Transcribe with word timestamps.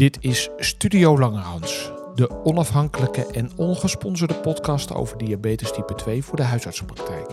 Dit 0.00 0.18
is 0.20 0.50
Studio 0.56 1.18
Langerhans, 1.18 1.92
de 2.14 2.44
onafhankelijke 2.44 3.26
en 3.26 3.50
ongesponsorde 3.56 4.34
podcast 4.34 4.94
over 4.94 5.18
diabetes 5.18 5.72
type 5.72 5.94
2 5.94 6.24
voor 6.24 6.36
de 6.36 6.42
huisartsenpraktijk. 6.42 7.26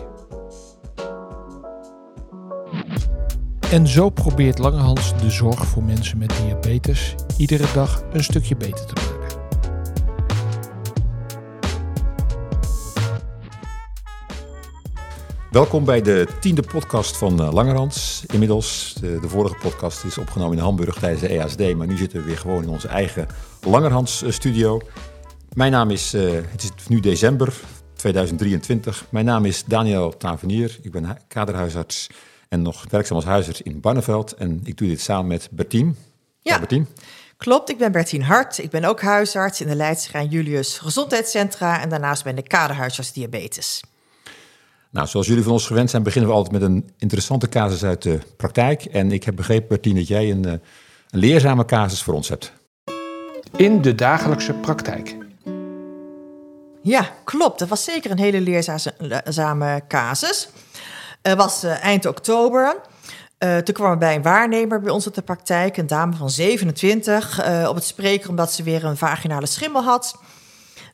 En 3.70 3.86
zo 3.86 4.08
probeert 4.08 4.58
Langerhans 4.58 5.18
de 5.20 5.30
zorg 5.30 5.66
voor 5.66 5.82
mensen 5.82 6.18
met 6.18 6.32
diabetes 6.44 7.14
iedere 7.36 7.66
dag 7.74 8.02
een 8.12 8.24
stukje 8.24 8.56
beter 8.56 8.86
te 8.86 8.94
maken. 8.94 9.17
Welkom 15.50 15.84
bij 15.84 16.02
de 16.02 16.26
tiende 16.40 16.62
podcast 16.62 17.16
van 17.16 17.42
uh, 17.42 17.52
Langerhans. 17.52 18.24
Inmiddels, 18.32 18.94
de, 19.00 19.20
de, 19.20 19.28
vorige 19.28 19.54
podcast 19.54 20.04
is 20.04 20.18
opgenomen 20.18 20.56
in 20.56 20.62
Hamburg 20.62 20.98
tijdens 20.98 21.20
de 21.20 21.28
EASD, 21.28 21.74
maar 21.76 21.86
nu 21.86 21.96
zitten 21.96 22.18
we 22.18 22.24
weer 22.24 22.38
gewoon 22.38 22.62
in 22.62 22.68
onze 22.68 22.88
eigen 22.88 23.26
Langerhans 23.60 24.22
uh, 24.22 24.30
studio. 24.30 24.80
Mijn 25.52 25.72
naam 25.72 25.90
is, 25.90 26.14
uh, 26.14 26.30
het 26.32 26.62
is 26.62 26.88
nu 26.88 27.00
december 27.00 27.54
2023. 27.94 29.06
Mijn 29.10 29.24
naam 29.24 29.44
is 29.44 29.64
Daniel 29.64 30.16
Tavenier. 30.16 30.78
Ik 30.82 30.92
ben 30.92 31.18
kaderhuisarts 31.28 32.10
en 32.48 32.62
nog 32.62 32.84
werkzaam 32.90 33.16
als 33.16 33.26
huisarts 33.26 33.62
in 33.62 33.80
Barneveld. 33.80 34.34
En 34.34 34.60
ik 34.64 34.76
doe 34.76 34.88
dit 34.88 35.00
samen 35.00 35.26
met 35.26 35.48
Bertien. 35.50 35.96
Ja, 36.40 36.58
Bertien. 36.58 36.86
Klopt, 37.36 37.70
ik 37.70 37.78
ben 37.78 37.92
Bertien 37.92 38.22
Hart. 38.22 38.58
Ik 38.58 38.70
ben 38.70 38.84
ook 38.84 39.00
huisarts 39.00 39.60
in 39.60 39.66
de 39.66 39.74
Leidse 39.74 40.28
Julius 40.28 40.78
Gezondheidscentra 40.78 41.80
en 41.80 41.88
daarnaast 41.88 42.24
ben 42.24 42.38
ik 42.38 42.48
kaderhuisarts 42.48 43.12
diabetes. 43.12 43.80
Nou, 44.90 45.06
zoals 45.06 45.26
jullie 45.26 45.42
van 45.42 45.52
ons 45.52 45.66
gewend 45.66 45.90
zijn, 45.90 46.02
beginnen 46.02 46.30
we 46.30 46.36
altijd 46.36 46.60
met 46.60 46.70
een 46.70 46.90
interessante 46.98 47.48
casus 47.48 47.84
uit 47.84 48.02
de 48.02 48.18
praktijk. 48.36 48.84
En 48.84 49.12
ik 49.12 49.24
heb 49.24 49.36
begrepen, 49.36 49.68
Bertien, 49.68 49.94
dat 49.94 50.08
jij 50.08 50.30
een, 50.30 50.44
een 50.44 50.60
leerzame 51.10 51.64
casus 51.64 52.02
voor 52.02 52.14
ons 52.14 52.28
hebt. 52.28 52.52
In 53.56 53.82
de 53.82 53.94
dagelijkse 53.94 54.52
praktijk. 54.52 55.16
Ja, 56.82 57.10
klopt. 57.24 57.58
Dat 57.58 57.68
was 57.68 57.84
zeker 57.84 58.10
een 58.10 58.18
hele 58.18 58.40
leerzame 58.40 59.82
casus. 59.88 60.48
Het 61.22 61.36
was 61.36 61.64
uh, 61.64 61.84
eind 61.84 62.06
oktober. 62.06 62.76
Uh, 63.38 63.56
toen 63.56 63.74
kwam 63.74 63.90
er 63.90 63.98
bij 63.98 64.14
een 64.14 64.22
waarnemer 64.22 64.80
bij 64.80 64.92
ons 64.92 65.06
op 65.06 65.14
de 65.14 65.22
praktijk, 65.22 65.76
een 65.76 65.86
dame 65.86 66.16
van 66.16 66.30
27, 66.30 67.46
uh, 67.46 67.68
op 67.68 67.74
het 67.74 67.84
spreken 67.84 68.30
omdat 68.30 68.52
ze 68.52 68.62
weer 68.62 68.84
een 68.84 68.96
vaginale 68.96 69.46
schimmel 69.46 69.82
had. 69.82 70.16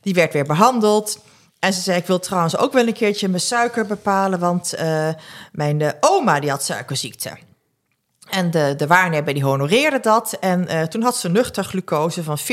Die 0.01 0.13
werd 0.13 0.33
weer 0.33 0.45
behandeld. 0.45 1.19
En 1.59 1.73
ze 1.73 1.81
zei, 1.81 1.97
ik 1.97 2.07
wil 2.07 2.19
trouwens 2.19 2.57
ook 2.57 2.73
wel 2.73 2.87
een 2.87 2.93
keertje 2.93 3.27
mijn 3.27 3.41
suiker 3.41 3.85
bepalen, 3.85 4.39
want 4.39 4.73
uh, 4.79 5.09
mijn 5.51 5.79
uh, 5.79 5.89
oma 5.99 6.39
die 6.39 6.49
had 6.49 6.63
suikerziekte. 6.63 7.37
En 8.29 8.51
de, 8.51 8.73
de 8.77 8.87
waarnemer 8.87 9.33
die 9.33 9.43
honoreerde 9.43 9.99
dat. 9.99 10.37
En 10.39 10.67
uh, 10.71 10.81
toen 10.81 11.01
had 11.01 11.17
ze 11.17 11.29
nuchter 11.29 11.63
glucose 11.63 12.23
van 12.23 12.37
14,2. 12.39 12.43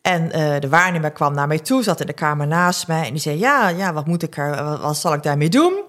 En 0.00 0.28
de 0.60 0.68
waarnemer 0.68 1.10
kwam 1.10 1.34
naar 1.34 1.46
mij 1.46 1.58
toe, 1.58 1.82
zat 1.82 2.00
in 2.00 2.06
de 2.06 2.12
kamer 2.12 2.46
naast 2.46 2.86
mij 2.86 3.06
en 3.06 3.10
die 3.10 3.20
zei, 3.20 3.38
ja, 3.38 3.68
ja 3.68 3.92
wat 3.92 4.06
moet 4.06 4.22
ik 4.22 4.36
er, 4.36 4.64
wat, 4.64 4.80
wat 4.80 4.96
zal 4.96 5.12
ik 5.12 5.22
daarmee 5.22 5.48
doen? 5.48 5.82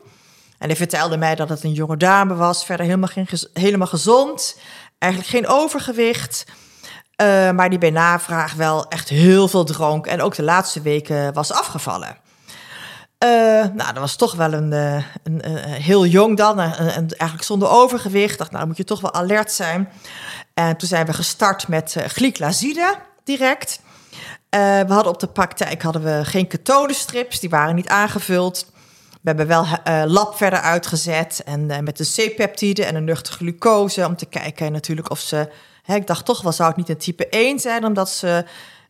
En 0.57 0.67
hij 0.67 0.75
vertelde 0.75 1.17
mij 1.17 1.35
dat 1.35 1.49
het 1.49 1.63
een 1.63 1.73
jonge 1.73 1.97
dame 1.97 2.35
was, 2.35 2.65
verder 2.65 2.85
helemaal, 2.85 3.09
geen, 3.09 3.27
helemaal 3.53 3.87
gezond, 3.87 4.59
eigenlijk 4.97 5.31
geen 5.31 5.47
overgewicht... 5.47 6.45
Uh, 7.21 7.51
maar 7.51 7.69
die 7.69 7.79
bij 7.79 7.89
navraag 7.89 8.53
wel 8.53 8.87
echt 8.87 9.09
heel 9.09 9.47
veel 9.47 9.63
dronk 9.63 10.07
en 10.07 10.21
ook 10.21 10.35
de 10.35 10.43
laatste 10.43 10.81
weken 10.81 11.33
was 11.33 11.51
afgevallen. 11.51 12.17
Uh, 13.23 13.29
nou, 13.73 13.93
dat 13.93 13.97
was 13.97 14.15
toch 14.15 14.35
wel 14.35 14.53
een, 14.53 14.71
een, 14.71 15.03
een 15.23 15.57
heel 15.57 16.05
jong 16.05 16.37
dan, 16.37 16.59
en 16.59 17.07
eigenlijk 17.07 17.43
zonder 17.43 17.69
overgewicht. 17.69 18.37
Dacht, 18.37 18.49
nou, 18.49 18.59
dan 18.59 18.67
moet 18.67 18.77
je 18.77 18.83
toch 18.83 19.01
wel 19.01 19.13
alert 19.13 19.51
zijn. 19.51 19.89
En 20.53 20.77
toen 20.77 20.87
zijn 20.87 21.05
we 21.05 21.13
gestart 21.13 21.67
met 21.67 21.95
uh, 21.97 22.91
direct. 23.23 23.79
we 24.49 24.85
hadden 24.87 25.11
op 25.11 25.19
de 25.19 25.27
praktijk 25.27 25.81
hadden 25.81 26.03
we 26.03 26.25
geen 26.25 26.47
ketonenstrips, 26.47 27.39
die 27.39 27.49
waren 27.49 27.75
niet 27.75 27.87
aangevuld. 27.87 28.71
We 29.09 29.31
hebben 29.31 29.47
wel 29.47 29.65
lab 30.05 30.37
verder 30.37 30.59
uitgezet 30.59 31.41
en 31.45 31.65
met 31.83 31.97
de 31.97 32.11
C-peptide 32.15 32.85
en 32.85 32.95
een 32.95 33.03
nuchter 33.03 33.33
glucose 33.33 34.05
om 34.05 34.15
te 34.15 34.25
kijken 34.25 34.71
natuurlijk 34.71 35.09
of 35.09 35.19
ze 35.19 35.49
ik 35.85 36.07
dacht 36.07 36.25
toch 36.25 36.41
wel, 36.41 36.51
zou 36.51 36.67
het 36.67 36.77
niet 36.77 36.89
een 36.89 36.97
type 36.97 37.29
1 37.29 37.59
zijn, 37.59 37.85
omdat 37.85 38.09
ze 38.09 38.45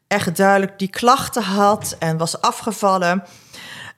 echt 0.08 0.38
duidelijk 0.38 0.80
die 0.80 0.90
klachten 0.90 1.44
had 1.44 1.96
en 2.00 2.18
was 2.18 2.42
afgevallen. 2.42 3.24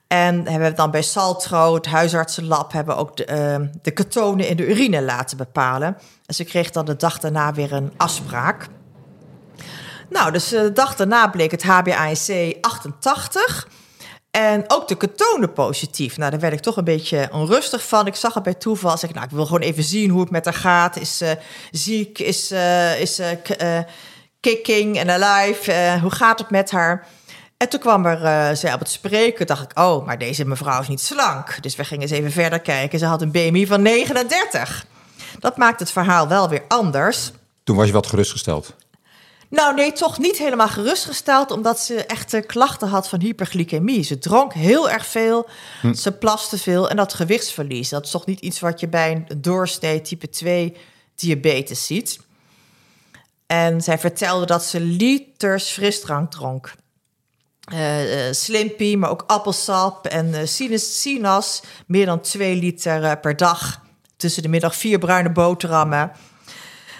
En 0.06 0.48
hebben 0.48 0.70
we 0.70 0.76
dan 0.76 0.90
bij 0.90 1.02
Saltro, 1.02 1.74
het 1.74 1.86
huisartsenlab, 1.86 2.72
hebben 2.72 2.96
ook 2.96 3.16
de, 3.16 3.58
uh, 3.62 3.68
de 3.82 3.90
ketonen 3.90 4.48
in 4.48 4.56
de 4.56 4.68
urine 4.68 5.02
laten 5.02 5.36
bepalen. 5.36 5.96
En 6.26 6.34
ze 6.34 6.44
kreeg 6.44 6.70
dan 6.70 6.84
de 6.84 6.96
dag 6.96 7.18
daarna 7.18 7.52
weer 7.52 7.72
een 7.72 7.92
afspraak. 7.96 8.66
Nou, 10.10 10.32
dus 10.32 10.48
de 10.48 10.72
dag 10.72 10.96
daarna 10.96 11.28
bleek 11.28 11.50
het 11.50 11.64
HbA1c 11.64 12.60
88. 12.60 13.68
En 14.30 14.64
ook 14.66 14.88
de 14.88 14.96
ketonen 14.96 15.52
positief. 15.52 16.16
Nou, 16.16 16.30
daar 16.30 16.40
werd 16.40 16.52
ik 16.52 16.60
toch 16.60 16.76
een 16.76 16.84
beetje 16.84 17.28
onrustig 17.32 17.88
van. 17.88 18.06
Ik 18.06 18.14
zag 18.14 18.34
het 18.34 18.42
bij 18.42 18.54
toeval. 18.54 18.98
Zeg 18.98 19.08
ik, 19.08 19.14
nou, 19.14 19.26
ik 19.26 19.34
wil 19.34 19.46
gewoon 19.46 19.60
even 19.60 19.82
zien 19.82 20.10
hoe 20.10 20.20
het 20.20 20.30
met 20.30 20.44
haar 20.44 20.54
gaat. 20.54 20.96
Is 20.96 21.22
uh, 21.22 21.30
ziek? 21.70 22.18
Is, 22.18 22.52
uh, 22.52 23.00
is 23.00 23.20
uh, 23.20 23.28
kicking 24.40 24.98
en 24.98 25.10
alive? 25.10 25.98
hoe 26.00 26.10
gaat 26.10 26.38
het 26.38 26.50
met 26.50 26.70
haar? 26.70 27.06
En 27.56 27.68
toen 27.68 27.80
kwam 27.80 28.06
er, 28.06 28.56
zij 28.56 28.72
op 28.72 28.78
het 28.78 28.90
spreken, 28.90 29.46
dacht 29.46 29.70
ik, 29.70 29.78
oh, 29.78 30.06
maar 30.06 30.18
deze 30.18 30.44
mevrouw 30.44 30.80
is 30.80 30.88
niet 30.88 31.00
slank. 31.00 31.62
Dus 31.62 31.76
we 31.76 31.84
gingen 31.84 32.02
eens 32.02 32.10
even 32.10 32.32
verder 32.32 32.60
kijken. 32.60 32.98
Ze 32.98 33.06
had 33.06 33.22
een 33.22 33.30
BMI 33.30 33.66
van 33.66 33.82
39. 33.82 34.86
Dat 35.38 35.56
maakt 35.56 35.80
het 35.80 35.92
verhaal 35.92 36.28
wel 36.28 36.48
weer 36.48 36.62
anders. 36.68 37.32
Toen 37.64 37.76
was 37.76 37.86
je 37.86 37.92
wat 37.92 38.06
gerustgesteld. 38.06 38.74
Nou, 39.48 39.74
nee, 39.74 39.92
toch 39.92 40.18
niet 40.18 40.38
helemaal 40.38 40.68
gerustgesteld, 40.68 41.50
omdat 41.50 41.80
ze 41.80 42.04
echt 42.04 42.46
klachten 42.46 42.88
had 42.88 43.08
van 43.08 43.20
hyperglycemie. 43.20 44.02
Ze 44.02 44.18
dronk 44.18 44.52
heel 44.52 44.90
erg 44.90 45.06
veel, 45.06 45.48
hm. 45.80 45.92
ze 45.92 46.12
plaste 46.12 46.58
veel 46.58 46.90
en 46.90 46.96
dat 46.96 47.14
gewichtsverlies. 47.14 47.88
Dat 47.88 48.04
is 48.04 48.10
toch 48.10 48.26
niet 48.26 48.40
iets 48.40 48.60
wat 48.60 48.80
je 48.80 48.88
bij 48.88 49.12
een 49.12 49.40
doorsnee 49.40 50.00
type 50.00 50.28
2 50.28 50.76
diabetes 51.14 51.86
ziet. 51.86 52.20
En 53.46 53.80
zij 53.80 53.98
vertelde 53.98 54.46
dat 54.46 54.64
ze 54.64 54.80
liters 54.80 55.68
frisdrank 55.70 56.30
dronk. 56.30 56.74
Uh, 57.72 58.26
uh, 58.26 58.32
Slimpy, 58.32 58.96
maar 58.96 59.10
ook 59.10 59.24
appelsap 59.26 60.06
en 60.06 60.28
uh, 60.28 60.38
sinus, 60.44 61.00
sinas. 61.00 61.62
Meer 61.86 62.06
dan 62.06 62.20
2 62.20 62.56
liter 62.56 63.18
per 63.18 63.36
dag. 63.36 63.80
Tussen 64.16 64.42
de 64.42 64.48
middag 64.48 64.76
vier 64.76 64.98
bruine 64.98 65.32
boterhammen. 65.32 66.12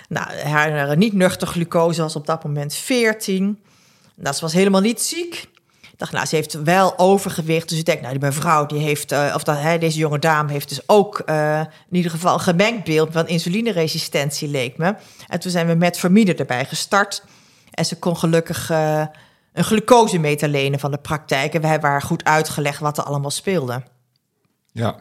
Nou, 0.08 0.32
haar 0.36 0.96
niet 0.96 1.12
nuchter 1.12 1.46
glucose 1.46 2.02
was 2.02 2.16
op 2.16 2.26
dat 2.26 2.44
moment 2.44 2.74
14. 2.74 3.58
Nou, 4.14 4.34
ze 4.34 4.40
was 4.40 4.52
helemaal 4.52 4.80
niet 4.80 5.00
ziek. 5.00 5.48
Dacht, 5.96 6.12
nou, 6.12 6.26
ze 6.26 6.34
heeft 6.34 6.62
wel 6.62 6.98
overgewicht. 6.98 7.68
Dus 7.68 7.78
ik 7.78 7.84
denk, 7.84 8.00
nou, 8.00 8.12
die 8.12 8.22
mevrouw, 8.22 8.66
die 8.66 8.78
heeft, 8.78 9.12
uh, 9.12 9.32
of 9.34 9.42
dat, 9.42 9.58
hè, 9.58 9.78
deze 9.78 9.98
jonge 9.98 10.18
dame 10.18 10.52
heeft 10.52 10.68
dus 10.68 10.88
ook 10.88 11.22
uh, 11.26 11.60
in 11.60 11.96
ieder 11.96 12.10
geval 12.10 12.34
een 12.34 12.40
gemengd 12.40 12.84
beeld 12.84 13.08
van 13.12 13.28
insulineresistentie, 13.28 14.48
leek 14.48 14.76
me. 14.76 14.94
En 15.26 15.40
toen 15.40 15.50
zijn 15.50 15.66
we 15.66 15.74
met 15.74 15.98
Vermide 15.98 16.34
erbij 16.34 16.64
gestart. 16.64 17.24
En 17.70 17.84
ze 17.84 17.98
kon 17.98 18.16
gelukkig 18.16 18.68
een 19.52 19.64
glucosemeter 19.64 20.48
lenen 20.48 20.78
van 20.78 20.90
de 20.90 20.98
praktijk. 20.98 21.54
En 21.54 21.60
we 21.60 21.66
hebben 21.66 21.90
haar 21.90 22.02
goed 22.02 22.24
uitgelegd 22.24 22.80
wat 22.80 22.98
er 22.98 23.04
allemaal 23.04 23.30
speelde. 23.30 23.82
Ja. 24.72 24.96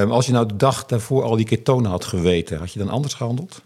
Um, 0.00 0.10
als 0.10 0.26
je 0.26 0.32
nou 0.32 0.46
de 0.46 0.56
dag 0.56 0.86
daarvoor 0.86 1.22
al 1.22 1.36
die 1.36 1.46
ketonen 1.46 1.90
had 1.90 2.04
geweten, 2.04 2.58
had 2.58 2.72
je 2.72 2.78
dan 2.78 2.88
anders 2.88 3.14
gehandeld? 3.14 3.62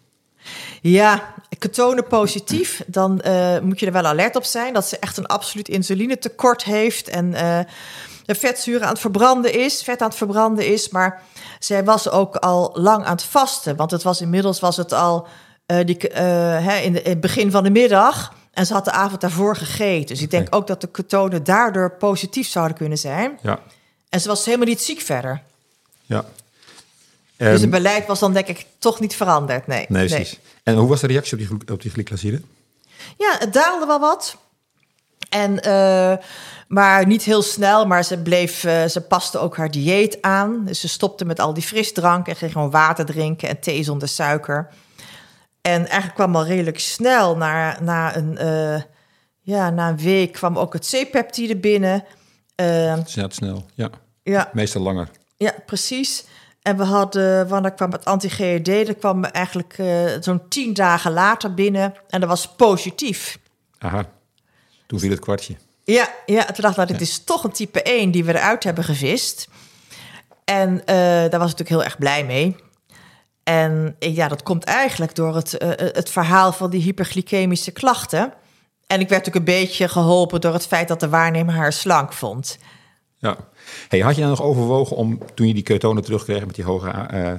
Ja, 0.80 1.34
ketonen 1.58 2.06
positief, 2.06 2.82
dan 2.86 3.20
uh, 3.26 3.58
moet 3.58 3.80
je 3.80 3.86
er 3.86 3.92
wel 3.92 4.06
alert 4.06 4.36
op 4.36 4.44
zijn 4.44 4.74
dat 4.74 4.86
ze 4.86 4.98
echt 4.98 5.16
een 5.16 5.26
absoluut 5.26 5.68
insulinetekort 5.68 6.64
heeft 6.64 7.08
en 7.08 7.26
uh, 7.26 7.58
de 8.24 8.34
vetzuren 8.34 8.82
aan 8.82 8.92
het 8.92 9.00
verbranden 9.00 9.52
is, 9.52 9.82
vet 9.82 10.00
aan 10.00 10.08
het 10.08 10.16
verbranden 10.16 10.66
is. 10.66 10.88
Maar 10.88 11.22
zij 11.58 11.84
was 11.84 12.10
ook 12.10 12.36
al 12.36 12.70
lang 12.74 13.04
aan 13.04 13.12
het 13.12 13.22
vasten, 13.22 13.76
want 13.76 13.90
het 13.90 14.02
was 14.02 14.20
inmiddels 14.20 14.60
was 14.60 14.76
het 14.76 14.92
al 14.92 15.26
uh, 15.66 15.84
die, 15.84 15.96
hè, 16.12 16.76
in, 16.76 16.92
de, 16.92 17.02
in, 17.02 17.10
het 17.10 17.20
begin 17.20 17.50
van 17.50 17.64
de 17.64 17.70
middag. 17.70 18.34
En 18.52 18.66
ze 18.66 18.72
had 18.72 18.84
de 18.84 18.90
avond 18.90 19.20
daarvoor 19.20 19.56
gegeten. 19.56 20.06
Dus 20.06 20.22
ik 20.22 20.30
denk 20.30 20.54
ook 20.54 20.66
dat 20.66 20.80
de 20.80 20.86
ketonen 20.86 21.44
daardoor 21.44 21.96
positief 21.96 22.48
zouden 22.48 22.76
kunnen 22.76 22.98
zijn. 22.98 23.38
Ja. 23.42 23.58
En 24.08 24.20
ze 24.20 24.28
was 24.28 24.44
helemaal 24.44 24.66
niet 24.66 24.82
ziek 24.82 25.00
verder. 25.00 25.42
Ja. 26.06 26.24
Dus 27.36 27.60
het 27.60 27.70
beleid 27.70 28.06
was 28.06 28.18
dan 28.18 28.32
denk 28.32 28.46
ik 28.46 28.66
toch 28.78 29.00
niet 29.00 29.16
veranderd, 29.16 29.66
nee. 29.66 29.86
Nee, 29.88 30.06
precies. 30.06 30.38
En 30.62 30.74
hoe 30.74 30.88
was 30.88 31.00
de 31.00 31.06
reactie 31.06 31.32
op 31.32 31.66
die, 31.66 31.74
op 31.74 31.82
die? 32.20 32.44
Ja, 33.16 33.36
het 33.38 33.52
daalde 33.52 33.86
wel 33.86 34.00
wat. 34.00 34.36
En, 35.28 35.52
uh, 35.66 36.16
maar 36.68 37.06
niet 37.06 37.22
heel 37.22 37.42
snel, 37.42 37.86
maar 37.86 38.04
ze 38.04 38.18
bleef, 38.18 38.64
uh, 38.64 38.84
ze 38.84 39.00
paste 39.00 39.38
ook 39.38 39.56
haar 39.56 39.70
dieet 39.70 40.22
aan. 40.22 40.64
Dus 40.64 40.80
ze 40.80 40.88
stopte 40.88 41.24
met 41.24 41.40
al 41.40 41.54
die 41.54 41.62
frisdrank 41.62 42.26
en 42.26 42.36
ging 42.36 42.52
gewoon 42.52 42.70
water 42.70 43.04
drinken 43.04 43.48
en 43.48 43.60
thee 43.60 43.82
zonder 43.82 44.08
suiker. 44.08 44.68
En 45.60 45.80
eigenlijk 45.86 46.14
kwam 46.14 46.36
al 46.36 46.44
redelijk 46.44 46.78
snel, 46.78 47.36
na, 47.36 47.80
na, 47.80 48.16
een, 48.16 48.38
uh, 48.40 48.82
ja, 49.40 49.70
na 49.70 49.88
een 49.88 49.98
week, 49.98 50.32
kwam 50.32 50.58
ook 50.58 50.72
het 50.72 50.88
C-peptide 50.90 51.56
binnen. 51.56 52.04
Uh, 52.60 52.96
snel, 53.04 53.30
snel, 53.30 53.66
ja. 53.74 53.90
ja. 54.22 54.50
Meestal 54.52 54.82
langer. 54.82 55.08
Ja, 55.36 55.54
precies. 55.66 56.24
En 56.62 56.76
we 56.76 56.84
hadden, 56.84 57.48
wanneer 57.48 57.72
kwam 57.72 57.92
het 57.92 58.04
anti-GED? 58.04 58.86
Dat 58.86 58.98
kwam 58.98 59.24
eigenlijk 59.24 59.78
uh, 59.78 60.10
zo'n 60.20 60.48
tien 60.48 60.74
dagen 60.74 61.12
later 61.12 61.54
binnen. 61.54 61.94
En 62.08 62.20
dat 62.20 62.28
was 62.28 62.48
positief. 62.48 63.38
Aha, 63.78 64.04
toen 64.86 64.98
viel 64.98 65.10
het 65.10 65.20
kwartje. 65.20 65.56
Ja, 65.84 66.08
ja 66.26 66.44
toen 66.44 66.54
dacht 66.56 66.70
ik, 66.70 66.76
nou, 66.76 66.86
dit 66.86 67.00
is 67.00 67.24
toch 67.24 67.44
een 67.44 67.52
type 67.52 67.82
1 67.82 68.10
die 68.10 68.24
we 68.24 68.34
eruit 68.34 68.64
hebben 68.64 68.84
gevist. 68.84 69.48
En 70.44 70.72
uh, 70.72 70.86
daar 70.86 71.38
was 71.38 71.50
ik 71.50 71.58
natuurlijk 71.58 71.68
heel 71.68 71.84
erg 71.84 71.98
blij 71.98 72.24
mee. 72.24 72.56
En 73.42 73.96
ja, 73.98 74.28
dat 74.28 74.42
komt 74.42 74.64
eigenlijk 74.64 75.14
door 75.14 75.34
het, 75.34 75.62
uh, 75.62 75.68
het 75.76 76.10
verhaal 76.10 76.52
van 76.52 76.70
die 76.70 76.82
hyperglycemische 76.82 77.70
klachten. 77.70 78.32
En 78.86 79.00
ik 79.00 79.08
werd 79.08 79.26
natuurlijk 79.26 79.36
een 79.36 79.60
beetje 79.60 79.88
geholpen 79.88 80.40
door 80.40 80.52
het 80.52 80.66
feit 80.66 80.88
dat 80.88 81.00
de 81.00 81.08
waarnemer 81.08 81.54
haar 81.54 81.72
slank 81.72 82.12
vond. 82.12 82.58
Ja. 83.26 83.36
Hey, 83.88 84.00
had 84.00 84.14
je 84.14 84.20
nou 84.20 84.32
nog 84.36 84.42
overwogen 84.42 84.96
om, 84.96 85.18
toen 85.34 85.46
je 85.46 85.54
die 85.54 85.62
ketonen 85.62 86.02
terugkreeg 86.02 86.46
met 86.46 86.54
die 86.54 86.64
hoge 86.64 87.08
uh, 87.14 87.32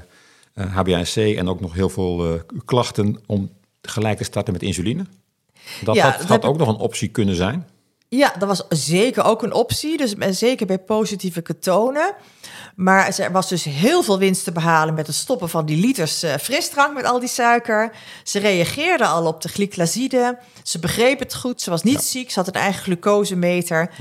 uh, 0.65 1.05
HbA1c 1.05 1.37
en 1.37 1.49
ook 1.49 1.59
nog 1.59 1.73
heel 1.73 1.89
veel 1.89 2.33
uh, 2.33 2.39
klachten, 2.65 3.19
om 3.25 3.51
gelijk 3.81 4.17
te 4.17 4.23
starten 4.23 4.53
met 4.53 4.61
insuline? 4.61 5.05
Dat 5.83 5.95
Ja, 5.95 6.09
had, 6.09 6.19
dat 6.19 6.27
had 6.27 6.45
ook 6.45 6.57
nog 6.57 6.67
een 6.67 6.75
optie 6.75 7.07
kunnen 7.07 7.35
zijn. 7.35 7.67
Ja, 8.09 8.33
dat 8.39 8.47
was 8.47 8.65
zeker 8.69 9.23
ook 9.23 9.43
een 9.43 9.53
optie. 9.53 9.97
Dus 9.97 10.15
en 10.15 10.35
zeker 10.35 10.65
bij 10.65 10.79
positieve 10.79 11.41
ketonen. 11.41 12.13
Maar 12.75 13.17
er 13.17 13.31
was 13.31 13.49
dus 13.49 13.63
heel 13.63 14.03
veel 14.03 14.19
winst 14.19 14.43
te 14.43 14.51
behalen 14.51 14.93
met 14.93 15.07
het 15.07 15.15
stoppen 15.15 15.49
van 15.49 15.65
die 15.65 15.77
liters 15.77 16.23
eh, 16.23 16.35
frisdrank 16.35 16.93
met 16.93 17.05
al 17.05 17.19
die 17.19 17.29
suiker. 17.29 17.91
Ze 18.23 18.39
reageerde 18.39 19.05
al 19.05 19.25
op 19.25 19.41
de 19.41 19.49
glyclaside. 19.49 20.37
Ze 20.63 20.79
begreep 20.79 21.19
het 21.19 21.35
goed. 21.35 21.61
Ze 21.61 21.69
was 21.69 21.83
niet 21.83 22.01
ziek. 22.01 22.31
Ze 22.31 22.39
had 22.39 22.47
een 22.47 22.61
eigen 22.61 22.83
glucosemeter. 22.83 23.91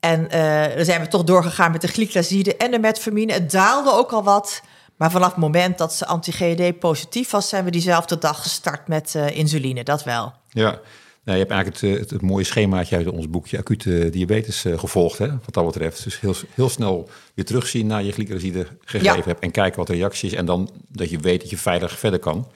En 0.00 0.30
eh 0.30 0.76
dan 0.76 0.84
zijn 0.84 1.00
we 1.00 1.08
toch 1.08 1.24
doorgegaan 1.24 1.72
met 1.72 1.80
de 1.80 1.88
glyclaside 1.88 2.56
en 2.56 2.70
de 2.70 2.78
metformine. 2.78 3.32
Het 3.32 3.50
daalde 3.50 3.92
ook 3.92 4.10
al 4.12 4.22
wat. 4.22 4.62
Maar 4.96 5.10
vanaf 5.10 5.28
het 5.28 5.36
moment 5.36 5.78
dat 5.78 5.94
ze 5.94 6.06
anti-GED 6.06 6.78
positief 6.78 7.30
was, 7.30 7.48
zijn 7.48 7.64
we 7.64 7.70
diezelfde 7.70 8.18
dag 8.18 8.42
gestart 8.42 8.88
met 8.88 9.14
eh, 9.14 9.36
insuline. 9.36 9.82
Dat 9.84 10.04
wel. 10.04 10.32
Ja. 10.48 10.80
Nou, 11.24 11.40
je 11.40 11.46
hebt 11.46 11.50
eigenlijk 11.54 11.80
het, 11.80 11.92
eh, 11.92 12.00
het, 12.00 12.10
het 12.10 12.22
mooie 12.22 12.44
schemaatje 12.44 12.96
uit 12.96 13.08
ons 13.08 13.30
boekje 13.30 13.58
acute 13.58 14.10
diabetes 14.10 14.64
gevolgd, 14.76 15.18
hè, 15.18 15.26
wat 15.28 15.54
dat 15.54 15.64
betreft. 15.66 16.04
Dus 16.04 16.20
heel, 16.20 16.34
heel 16.54 16.68
snel 16.68 17.08
weer 17.34 17.44
terugzien 17.44 17.86
naar 17.86 18.02
je 18.02 18.12
glycoside 18.12 18.66
gegeven 18.84 19.16
Ja. 19.16 19.22
hebt 19.24 19.40
en 19.42 19.50
kijken 19.50 19.78
wat 19.78 19.86
de 19.86 19.92
reactie 19.92 20.30
is. 20.30 20.34
En 20.36 20.46
dan 20.46 20.70
dat 20.88 21.10
je 21.10 21.18
weet 21.18 21.40
dat 21.40 21.50
je 21.50 21.58
veilig 21.58 21.98
verder 21.98 22.18
kan. 22.18 22.46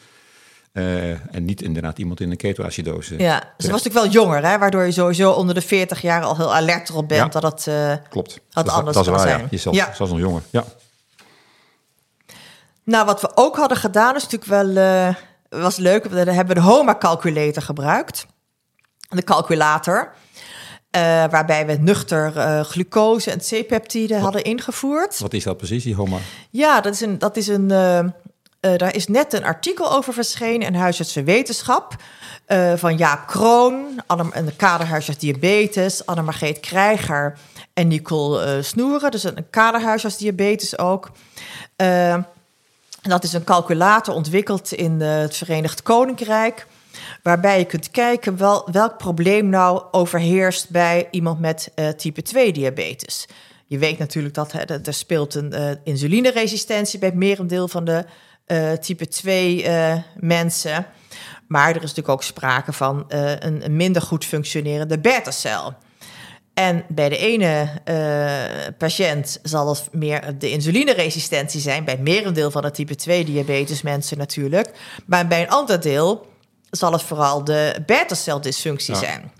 Eh, 0.72 1.10
en 1.10 1.44
niet 1.44 1.62
inderdaad 1.62 1.98
iemand 1.98 2.20
in 2.20 2.30
een 2.30 2.36
ketoacidose. 2.36 3.18
Ja, 3.18 3.38
ze 3.58 3.70
was 3.70 3.82
natuurlijk 3.82 3.94
wel 4.04 4.22
jonger, 4.24 4.44
hè, 4.46 4.58
waardoor 4.58 4.82
je 4.84 4.92
sowieso 4.92 5.30
onder 5.30 5.54
de 5.54 5.60
40 5.60 6.02
jaar 6.02 6.22
al 6.22 6.36
heel 6.36 6.54
alert 6.54 6.88
erop 6.88 7.08
bent 7.08 7.32
Ja. 7.32 7.40
dat 7.40 7.52
het. 7.52 7.66
eh, 7.66 7.92
Klopt. 8.08 8.40
Had 8.50 8.64
dat, 8.66 8.74
anders 8.74 8.96
dat 8.96 9.06
waar, 9.06 9.18
zijn. 9.18 9.40
ja. 9.40 9.46
Je 9.50 9.68
Ja. 9.70 9.94
zelfs 9.94 10.12
nog 10.12 10.20
jonger. 10.20 10.42
Ja. 10.50 10.64
Nou, 12.84 13.06
wat 13.06 13.20
we 13.20 13.30
ook 13.34 13.56
hadden 13.56 13.76
gedaan 13.78 14.16
is 14.16 14.22
natuurlijk 14.28 14.50
wel 14.50 14.76
eh, 14.76 15.14
was 15.62 15.76
leuk. 15.76 16.04
We 16.04 16.32
hebben 16.32 16.54
de 16.54 16.60
HOMA 16.60 16.96
calculator 16.98 17.62
gebruikt, 17.62 18.26
de 19.08 19.22
calculator. 19.24 20.12
waarbij 21.30 21.66
we 21.66 21.72
nuchter 21.80 22.32
glucose 22.64 23.30
en 23.30 23.38
C-peptide 23.38 24.18
hadden 24.18 24.42
ingevoerd. 24.44 25.18
Wat 25.18 25.32
is 25.32 25.44
dat 25.44 25.56
precies, 25.56 25.84
die 25.84 25.94
HOMA? 25.94 26.16
Ja, 26.50 26.80
dat 26.80 26.92
is 26.94 27.00
een. 27.00 27.18
Dat 27.18 27.36
is 27.36 27.46
een 27.46 27.70
eh, 28.62 28.76
daar 28.76 28.94
is 28.94 29.06
net 29.06 29.32
een 29.32 29.44
artikel 29.44 29.92
over 29.92 30.12
verschenen 30.12 30.66
in 30.66 30.74
Huisartsen 30.74 31.24
Wetenschap. 31.24 31.96
eh, 32.46 32.72
van 32.76 32.96
Jaap 32.96 33.26
Kroon, 33.26 34.02
Anne, 34.06 34.24
en 34.32 34.44
de 34.44 34.56
kaderhuisarts 34.56 35.20
diabetes, 35.20 36.06
Anne-Margreet 36.06 36.60
Krijger 36.60 37.38
en 37.74 37.88
Nicole 37.88 38.44
eh, 38.44 38.62
Snoeren. 38.62 39.10
Dus 39.10 39.24
een 39.24 39.50
kaderhuisarts 39.50 40.16
diabetes 40.16 40.78
ook. 40.78 41.10
Dat 43.02 43.24
is 43.24 43.32
een 43.32 43.44
calculator 43.44 44.14
ontwikkeld 44.14 44.72
in 44.72 45.00
het 45.00 45.36
Verenigd 45.36 45.82
Koninkrijk. 45.82 46.66
Waarbij 47.22 47.58
je 47.58 47.64
kunt 47.64 47.90
kijken 47.90 48.36
wel, 48.36 48.68
welk 48.72 48.96
probleem 48.96 49.48
nou 49.48 49.82
overheerst 49.90 50.70
bij 50.70 51.08
iemand 51.10 51.40
met 51.40 51.72
type 51.96 52.22
2 52.22 52.52
diabetes. 52.52 53.28
Je 53.66 53.78
weet 53.78 53.98
natuurlijk 53.98 54.34
dat 54.34 54.52
hè, 54.52 54.64
er 54.64 54.94
speelt 54.94 55.34
een 55.34 55.78
insulineresistentie 55.84 56.98
bij 56.98 57.08
het 57.08 57.18
merendeel 57.18 57.68
van 57.68 57.84
de 57.84 58.04
eh, 58.46 58.72
type 58.72 59.08
2 59.08 59.62
eh, 59.62 59.96
mensen. 60.16 60.86
Maar 61.48 61.68
er 61.68 61.74
is 61.74 61.80
natuurlijk 61.80 62.08
ook 62.08 62.22
sprake 62.22 62.72
van 62.72 63.10
eh, 63.10 63.30
een, 63.30 63.64
een 63.64 63.76
minder 63.76 64.02
goed 64.02 64.24
functionerende 64.24 64.98
beta-cel. 64.98 65.74
En 66.54 66.84
bij 66.88 67.08
de 67.08 67.16
ene 67.16 67.68
patiënt 68.78 69.38
zal 69.42 69.68
het 69.68 69.88
meer 69.92 70.38
de 70.38 70.50
insulineresistentie 70.50 71.60
zijn, 71.60 71.84
bij 71.84 71.94
het 71.94 72.02
merendeel 72.02 72.50
van 72.50 72.62
de 72.62 72.70
type 72.70 72.94
2 72.94 73.24
diabetes 73.24 73.82
mensen 73.82 74.18
natuurlijk. 74.18 74.70
Maar 75.06 75.26
bij 75.26 75.42
een 75.42 75.50
ander 75.50 75.80
deel 75.80 76.26
zal 76.70 76.92
het 76.92 77.02
vooral 77.02 77.44
de 77.44 77.82
beta-celdysfunctie 77.86 78.94
Ja. 78.94 79.00
zijn. 79.00 79.32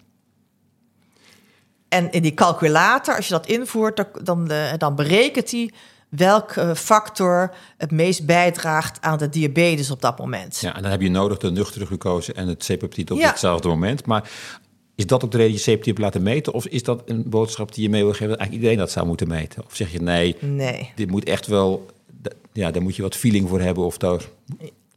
En 1.89 2.11
in 2.11 2.23
die 2.23 2.35
calculator, 2.35 3.17
als 3.17 3.27
je 3.27 3.33
dat 3.33 3.47
invoert, 3.47 3.97
dan, 3.97 4.09
dan, 4.23 4.51
dan 4.79 4.95
berekent 4.95 5.51
hij 5.51 5.73
welke 6.17 6.61
eh, 6.61 6.75
factor 6.75 7.55
het 7.77 7.91
meest 7.91 8.27
bijdraagt 8.27 9.01
aan 9.01 9.19
de 9.19 9.29
diabetes 9.29 9.91
op 9.91 10.01
dat 10.01 10.19
moment. 10.19 10.59
Ja, 10.61 10.77
en 10.77 10.83
dan 10.83 10.91
heb 10.91 11.01
je 11.01 11.11
nodig 11.11 11.39
de 11.39 11.51
nuchtere 11.51 11.87
glucose 11.87 12.33
en 12.33 12.49
het 12.49 12.65
C-peptide 12.67 13.13
op 13.15 13.19
Ja. 13.21 13.29
hetzelfde 13.29 13.69
moment. 13.69 14.07
Maar 14.07 14.31
is 14.95 15.07
dat 15.07 15.25
ook 15.25 15.31
de 15.31 15.37
reden 15.37 15.53
dat 15.53 15.65
je 15.65 15.71
C-peptide 15.71 15.91
hebt 16.01 16.15
laten 16.15 16.23
meten? 16.23 16.53
Of 16.53 16.67
is 16.67 16.83
dat 16.83 17.03
een 17.07 17.25
boodschap 17.27 17.75
die 17.75 17.83
je 17.83 17.89
mee 17.91 18.03
wil 18.03 18.13
geven 18.13 18.29
dat 18.29 18.39
eigenlijk 18.39 18.63
iedereen 18.63 18.85
dat 18.87 18.95
zou 18.95 19.07
moeten 19.07 19.29
meten? 19.29 19.65
Of 19.67 19.77
zeg 19.77 19.93
je 19.93 20.01
nee, 20.03 20.37
Nee. 20.41 20.93
dit 20.95 21.11
moet 21.11 21.25
echt 21.25 21.47
wel, 21.47 21.87
ja, 22.53 22.71
daar 22.71 22.83
moet 22.83 22.97
je 22.97 23.03
wat 23.03 23.17
feeling 23.17 23.49
voor 23.49 23.61
hebben 23.61 23.85
of 23.85 23.99
daar. 23.99 24.21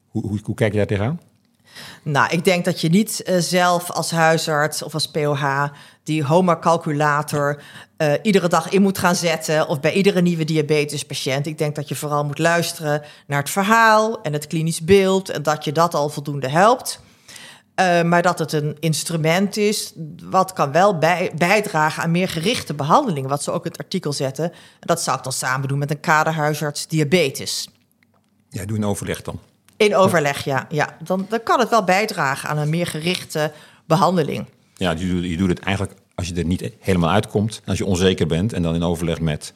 Hoe, 0.08 0.28
hoe, 0.28 0.40
hoe 0.44 0.56
kijk 0.56 0.72
je 0.72 0.78
daar 0.78 0.88
tegenaan? 0.88 1.20
Nou, 2.04 2.30
ik 2.32 2.44
denk 2.44 2.66
dat 2.66 2.82
je 2.82 2.90
niet 2.90 3.24
eh, 3.24 3.38
zelf 3.38 3.92
als 3.92 4.12
huisarts 4.12 4.84
of 4.84 4.94
als 4.94 5.12
POH 5.12 5.64
die 6.04 6.24
HOMA-calculator 6.24 7.62
eh, 7.98 8.14
iedere 8.22 8.48
dag 8.48 8.70
in 8.70 8.82
moet 8.82 8.98
gaan 8.98 9.16
zetten 9.16 9.68
of 9.68 9.80
bij 9.80 9.94
iedere 9.94 10.22
nieuwe 10.22 10.44
diabetespatiënt. 10.44 11.46
Ik 11.46 11.58
denk 11.58 11.76
dat 11.76 11.88
je 11.88 11.96
vooral 11.96 12.26
moet 12.26 12.40
luisteren 12.40 13.02
naar 13.28 13.40
het 13.40 13.50
verhaal 13.50 14.22
en 14.22 14.34
het 14.34 14.48
klinisch 14.48 14.82
beeld 14.82 15.30
en 15.30 15.44
dat 15.44 15.64
je 15.64 15.72
dat 15.72 15.94
al 15.94 16.10
voldoende 16.10 16.50
helpt. 16.50 17.00
Eh, 17.76 18.04
maar 18.04 18.22
dat 18.22 18.40
het 18.40 18.52
een 18.54 18.78
instrument 18.80 19.58
is 19.58 19.94
wat 20.24 20.54
kan 20.54 20.72
wel 20.72 20.98
bij, 20.98 21.32
bijdragen 21.38 22.04
aan 22.04 22.12
meer 22.12 22.30
gerichte 22.30 22.74
behandeling, 22.74 23.28
wat 23.28 23.44
ze 23.44 23.52
ook 23.52 23.66
in 23.66 23.72
het 23.72 23.80
artikel 23.80 24.14
zetten. 24.14 24.52
En 24.52 24.88
dat 24.88 25.02
zou 25.02 25.18
ik 25.18 25.24
dan 25.24 25.34
samen 25.34 25.68
doen 25.68 25.78
met 25.78 25.92
een 25.92 26.00
kaderhuisarts 26.00 26.88
diabetes. 26.88 27.70
Ja, 28.50 28.66
doe 28.66 28.78
een 28.78 28.86
overleg 28.86 29.22
dan. 29.22 29.40
In 29.78 29.96
overleg, 29.96 30.44
ja. 30.44 30.68
ja. 30.70 30.98
Dan, 31.04 31.26
dan 31.30 31.44
kan 31.44 31.60
het 31.60 31.70
wel 31.70 31.84
bijdragen 31.84 32.50
aan 32.50 32.58
een 32.58 32.70
meer 32.70 32.88
gerichte 32.88 33.52
behandeling. 33.86 34.46
Ja, 34.76 34.92
je 34.92 35.08
doet, 35.08 35.24
je 35.24 35.38
doet 35.38 35.50
het 35.50 35.60
eigenlijk 35.60 35.98
als 36.16 36.28
je 36.28 36.36
er 36.36 36.46
niet 36.46 36.72
helemaal 36.80 37.10
uitkomt, 37.10 37.62
als 37.66 37.78
je 37.78 37.86
onzeker 37.86 38.28
bent 38.28 38.54
en 38.54 38.62
dan 38.62 38.76
in 38.76 38.84
overleg 38.84 39.20
met. 39.20 39.54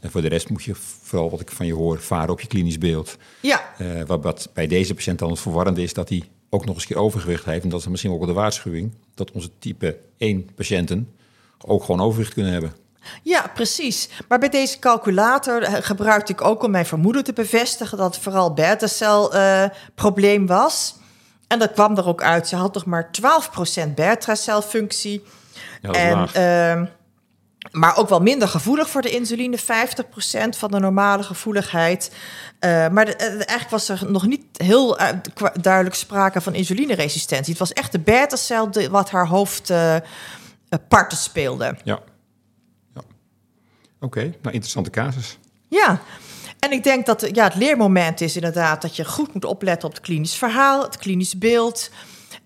En 0.00 0.10
voor 0.10 0.20
de 0.20 0.28
rest 0.28 0.48
moet 0.48 0.62
je 0.64 0.74
vooral 1.02 1.30
wat 1.30 1.40
ik 1.40 1.50
van 1.50 1.66
je 1.66 1.74
hoor, 1.74 2.00
varen 2.00 2.30
op 2.30 2.40
je 2.40 2.46
klinisch 2.46 2.78
beeld. 2.78 3.16
Ja, 3.40 3.72
Eh, 3.78 3.86
wat, 4.06 4.22
wat 4.22 4.48
bij 4.54 4.66
deze 4.66 4.94
patiënt 4.94 5.18
dan 5.18 5.30
het 5.30 5.40
verwarrende 5.40 5.82
is 5.82 5.92
dat 5.94 6.08
hij 6.08 6.22
ook 6.50 6.64
nog 6.64 6.74
eens 6.74 6.84
een 6.84 6.88
keer 6.88 7.02
overgewicht 7.02 7.44
heeft. 7.44 7.62
En 7.64 7.68
dat 7.68 7.80
is 7.80 7.86
misschien 7.86 8.10
ook 8.10 8.18
wel 8.18 8.26
de 8.26 8.32
waarschuwing 8.34 8.92
dat 9.14 9.30
onze 9.30 9.50
type 9.58 9.98
1 10.16 10.48
patiënten 10.54 11.12
ook 11.58 11.84
gewoon 11.84 12.00
overgewicht 12.00 12.34
kunnen 12.34 12.52
hebben. 12.52 12.72
Ja, 13.22 13.50
precies. 13.54 14.08
Maar 14.28 14.38
bij 14.38 14.48
deze 14.48 14.78
calculator 14.78 15.62
eh, 15.62 15.72
gebruikte 15.80 16.32
ik 16.32 16.40
ook 16.44 16.62
om 16.62 16.70
mijn 16.70 16.86
vermoeden 16.86 17.24
te 17.24 17.32
bevestigen 17.32 17.98
dat 17.98 18.14
het 18.14 18.22
vooral 18.24 18.52
beta-cel 18.54 19.32
probleem 19.94 20.46
was. 20.46 20.94
En 21.48 21.58
dat 21.58 21.72
kwam 21.72 21.96
er 21.96 22.06
ook 22.08 22.22
uit. 22.22 22.48
Ze 22.48 22.56
had 22.56 22.74
nog 22.74 22.84
maar 22.84 23.10
12% 23.86 23.94
beta-celfunctie. 23.94 25.24
Ja, 25.82 25.90
En, 25.90 26.28
ehm, 26.32 26.84
maar 27.70 27.96
ook 27.96 28.08
wel 28.08 28.20
minder 28.20 28.48
gevoelig 28.48 28.88
voor 28.90 29.02
de 29.02 29.10
insuline, 29.10 29.58
50% 29.58 30.56
van 30.56 30.70
de 30.70 30.78
normale 30.80 31.22
gevoeligheid. 31.22 32.12
Eh, 32.58 32.88
maar 32.88 33.04
de- 33.04 33.16
eh, 33.16 33.26
eigenlijk 33.28 33.70
was 33.70 33.88
er 33.88 34.00
nog 34.06 34.26
niet 34.26 34.44
heel 34.52 34.98
duidelijk 35.60 35.94
sprake 35.96 36.40
van 36.40 36.54
insulineresistentie. 36.54 37.50
Het 37.50 37.58
was 37.58 37.72
echt 37.72 37.92
de 37.92 37.98
beta-cel 37.98 38.70
die- 38.70 38.90
wat 38.90 39.10
haar 39.10 39.26
hoofdparten 39.26 41.18
speelde. 41.18 41.64
Ja. 41.64 41.74
ja. 41.84 41.98
Oké, 44.04 44.20
nou 44.20 44.34
interessante 44.42 44.90
casus. 44.90 45.38
Ja, 45.68 46.00
en 46.58 46.72
ik 46.72 46.82
denk 46.82 47.06
dat 47.06 47.28
ja, 47.32 47.44
het 47.44 47.54
leermoment 47.54 48.20
is 48.20 48.34
inderdaad 48.34 48.82
dat 48.82 48.96
je 48.96 49.04
goed 49.04 49.34
moet 49.34 49.44
opletten 49.44 49.88
op 49.88 49.94
het 49.94 50.02
klinisch 50.02 50.34
verhaal, 50.34 50.82
het 50.82 50.96
klinisch 50.96 51.38
beeld. 51.38 51.90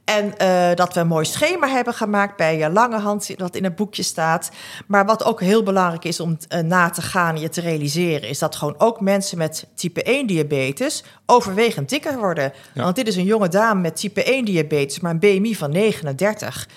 En 0.05 0.39
eh, 0.39 0.75
dat 0.75 0.95
we 0.95 1.01
een 1.01 1.07
mooi 1.07 1.25
schema 1.25 1.69
hebben 1.69 1.95
gemaakt 1.95 2.37
bij 2.37 2.67
uh, 2.67 2.73
Langehand, 2.73 3.31
wat 3.37 3.57
in 3.57 3.65
het 3.65 3.77
boekje 3.77 4.03
staat. 4.03 4.51
Maar 4.87 5.07
wat 5.07 5.25
ook 5.25 5.41
heel 5.41 5.63
belangrijk 5.63 6.05
is 6.05 6.21
om 6.21 6.37
uh, 6.49 6.61
na 6.61 6.91
te 6.91 7.03
gaan 7.03 7.35
en 7.35 7.41
je 7.41 7.49
te 7.49 7.61
realiseren, 7.61 8.29
is 8.29 8.39
dat 8.39 8.57
gewoon 8.57 8.75
ook 8.79 9.01
mensen 9.01 9.39
met 9.39 9.67
type 9.75 10.03
1 10.03 10.27
diabetes 10.27 11.05
overwegend 11.27 11.89
dikker 11.89 12.19
worden. 12.19 12.53
Ja. 12.75 12.83
Want 12.83 12.97
dit 12.97 13.09
is 13.09 13.17
een 13.17 13.25
jonge 13.25 13.49
dame 13.49 13.81
met 13.81 13.97
type 13.97 14.23
1 14.25 14.45
diabetes, 14.45 15.01
maar 15.01 15.11
een 15.11 15.19
BMI 15.19 15.55
van 15.55 15.71
39. 15.71 16.69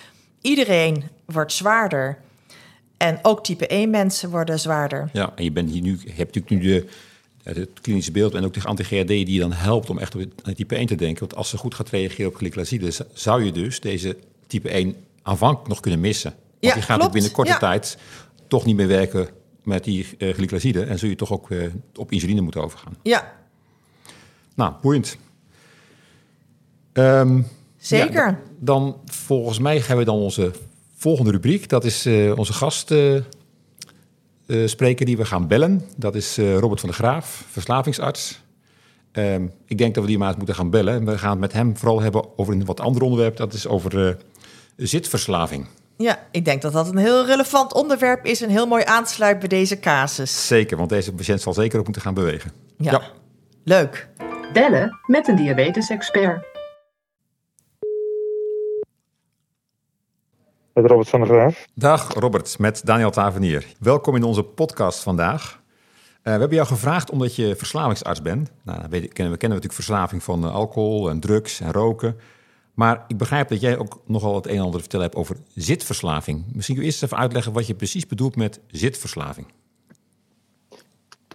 Iedereen 0.41 1.09
wordt 1.25 1.53
zwaarder. 1.53 2.17
En 3.01 3.20
ook 3.22 3.43
type 3.43 3.67
1 3.67 3.89
mensen 3.89 4.29
worden 4.29 4.60
zwaarder. 4.60 5.10
Ja, 5.13 5.31
en 5.36 5.43
je, 5.43 5.51
bent 5.51 5.70
hier 5.70 5.81
nu, 5.81 6.00
je 6.03 6.12
hebt 6.13 6.36
natuurlijk 6.36 6.50
nu 6.50 6.60
de, 6.60 6.88
het 7.43 7.70
klinische 7.81 8.12
beeld 8.12 8.34
en 8.34 8.46
ook 8.46 8.53
de 8.53 8.63
anti-GRD 8.63 9.08
die 9.08 9.31
je 9.31 9.39
dan 9.39 9.53
helpt 9.53 9.89
om 9.89 9.98
echt 9.98 10.15
op 10.15 10.22
het 10.43 10.55
type 10.55 10.75
1 10.75 10.88
te 10.88 10.96
denken. 10.96 11.20
Want 11.20 11.36
als 11.36 11.50
ze 11.50 11.58
goed 11.58 11.75
gaat 11.75 11.89
reageren 11.89 12.31
op 12.31 12.36
glyclaside, 12.36 12.91
zou 13.13 13.43
je 13.43 13.51
dus 13.51 13.79
deze 13.79 14.17
type 14.48 14.70
1 14.70 14.96
aanvankelijk 15.22 15.67
nog 15.67 15.79
kunnen 15.79 16.00
missen. 16.00 16.31
Want 16.31 16.43
Ja, 16.60 16.74
die 16.74 16.81
gaat 16.81 17.01
ook 17.01 17.12
binnen 17.12 17.31
korte 17.31 17.51
Ja. 17.51 17.58
tijd 17.58 17.98
toch 18.48 18.65
niet 18.65 18.75
meer 18.75 18.88
werken 18.88 19.27
met 19.63 19.84
die 19.84 20.08
uh, 20.17 20.34
glyclaside. 20.34 20.84
En 20.84 21.00
zul 21.00 21.10
je 21.10 21.15
toch 21.15 21.31
ook 21.31 21.50
uh, 21.50 21.63
op 21.96 22.12
insuline 22.12 22.41
moeten 22.41 22.62
overgaan. 22.62 22.98
Ja, 23.03 23.34
Nou, 24.55 24.74
boeiend. 24.81 25.17
Um, 26.93 27.48
zeker. 27.77 28.27
Ja, 28.27 28.39
dan 28.60 29.01
volgens 29.05 29.60
mij 29.60 29.77
hebben 29.77 29.98
we 29.98 30.03
dan 30.03 30.15
onze 30.15 30.51
volgende 31.01 31.31
rubriek. 31.31 31.70
Dat 31.70 31.86
is 31.86 32.05
uh, 32.05 32.38
onze 32.38 32.53
gast 32.53 32.91
uh, 32.91 33.15
uh, 34.48 34.67
spreker 34.67 35.05
die 35.05 35.17
we 35.17 35.25
gaan 35.25 35.48
bellen. 35.48 35.86
Dat 35.98 36.15
is 36.15 36.38
Robert 36.38 36.79
van 36.79 36.89
der 36.89 36.98
Graaf, 36.98 37.46
verslavingsarts. 37.50 38.41
Um, 39.13 39.51
ik 39.65 39.77
denk 39.77 39.93
dat 39.93 40.03
we 40.03 40.10
die 40.10 40.17
maar 40.17 40.27
eens 40.27 40.38
moeten 40.38 40.55
gaan 40.55 40.70
bellen. 40.70 41.05
We 41.05 41.17
gaan 41.17 41.29
het 41.29 41.39
met 41.39 41.53
hem 41.53 41.77
vooral 41.77 42.01
hebben 42.01 42.38
over 42.38 42.53
een 42.53 42.65
wat 42.65 42.79
ander 42.79 43.01
onderwerp. 43.01 43.38
Dat 43.38 43.53
is 43.53 43.67
over 43.67 44.17
zitverslaving. 44.75 45.67
Ja, 45.98 46.20
ik 46.31 46.46
denk 46.46 46.62
dat 46.62 46.74
dat 46.74 46.88
een 46.88 46.98
heel 46.98 47.25
relevant 47.25 47.74
onderwerp 47.74 48.25
is 48.25 48.41
en 48.41 48.50
heel 48.50 48.67
mooi 48.67 48.84
aansluit 48.86 49.39
bij 49.39 49.48
deze 49.48 49.79
casus. 49.79 50.48
Zeker, 50.48 50.77
want 50.77 50.89
deze 50.89 51.13
patiënt 51.13 51.41
zal 51.41 51.53
zeker 51.53 51.79
ook 51.79 51.84
moeten 51.86 52.01
gaan 52.01 52.13
bewegen. 52.13 52.51
Ja, 52.77 52.91
ja. 52.91 53.01
leuk. 53.63 54.10
Bellen 54.53 55.00
met 55.05 55.27
een 55.27 55.36
diabetes-expert. 55.36 56.50
Met 60.81 60.89
Robert 60.89 61.09
van 61.09 61.19
der 61.19 61.29
Graaf. 61.29 61.67
Dag 61.73 62.13
Robert, 62.13 62.59
met 62.59 62.81
Daniel 62.85 63.11
Tavenier. 63.11 63.65
Welkom 63.79 64.15
in 64.15 64.23
onze 64.23 64.43
podcast 64.43 65.03
vandaag. 65.03 65.51
Uh, 65.53 66.23
we 66.23 66.29
hebben 66.29 66.53
jou 66.53 66.67
gevraagd 66.67 67.11
omdat 67.11 67.35
je 67.35 67.55
verslavingsarts 67.55 68.21
bent. 68.21 68.51
Nou, 68.63 68.79
we 68.79 68.88
kennen, 68.88 69.07
we 69.07 69.13
kennen 69.13 69.38
natuurlijk 69.39 69.73
verslaving 69.73 70.23
van 70.23 70.45
uh, 70.45 70.53
alcohol 70.53 71.09
en 71.09 71.19
drugs 71.19 71.59
en 71.59 71.71
roken. 71.71 72.15
Maar 72.73 73.03
ik 73.07 73.17
begrijp 73.17 73.50
dat 73.50 73.61
jij 73.61 73.77
ook 73.77 74.01
nogal 74.05 74.35
het 74.35 74.45
een 74.45 74.55
en 74.55 74.57
ander 74.57 74.73
te 74.73 74.79
vertellen 74.79 75.05
hebt 75.05 75.17
over 75.17 75.38
zitverslaving. 75.55 76.45
Misschien 76.53 76.75
kun 76.75 76.83
je 76.83 76.89
eerst 76.89 77.03
even 77.03 77.17
uitleggen 77.17 77.53
wat 77.53 77.67
je 77.67 77.75
precies 77.75 78.07
bedoelt 78.07 78.35
met 78.35 78.59
zitverslaving. 78.67 79.47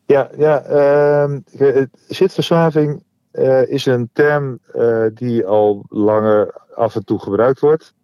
Ja, 0.07 0.31
ja 0.37 0.71
uh, 0.71 1.85
zitverslaving 2.09 3.03
uh, 3.33 3.69
is 3.69 3.87
een 3.87 4.11
term 4.13 4.59
die 5.15 5.47
al 5.47 5.85
langer 5.89 6.55
af 6.75 6.95
en 6.95 7.05
toe 7.05 7.19
gebruikt 7.19 7.61
wordt. 7.61 7.95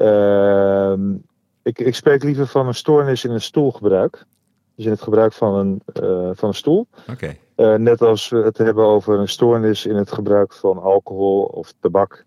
Ehm, 0.00 1.14
ik, 1.62 1.78
ik, 1.78 1.94
spreek 1.94 2.22
liever 2.22 2.46
van 2.46 2.66
een 2.66 2.74
stoornis 2.74 3.24
in 3.24 3.30
een 3.30 3.40
stoelgebruik. 3.40 4.26
Dus 4.74 4.84
in 4.84 4.90
het 4.90 5.02
gebruik 5.02 5.32
van 5.32 5.54
een, 5.54 5.82
uh, 6.02 6.30
van 6.32 6.48
een 6.48 6.54
stoel. 6.54 6.86
Okay. 7.10 7.38
net 7.78 8.02
als 8.02 8.28
we 8.28 8.38
het 8.38 8.58
hebben 8.58 8.84
over 8.84 9.18
een 9.18 9.28
stoornis 9.28 9.86
in 9.86 9.96
het 9.96 10.12
gebruik 10.12 10.52
van 10.52 10.82
alcohol 10.82 11.42
of 11.42 11.72
tabak. 11.80 12.24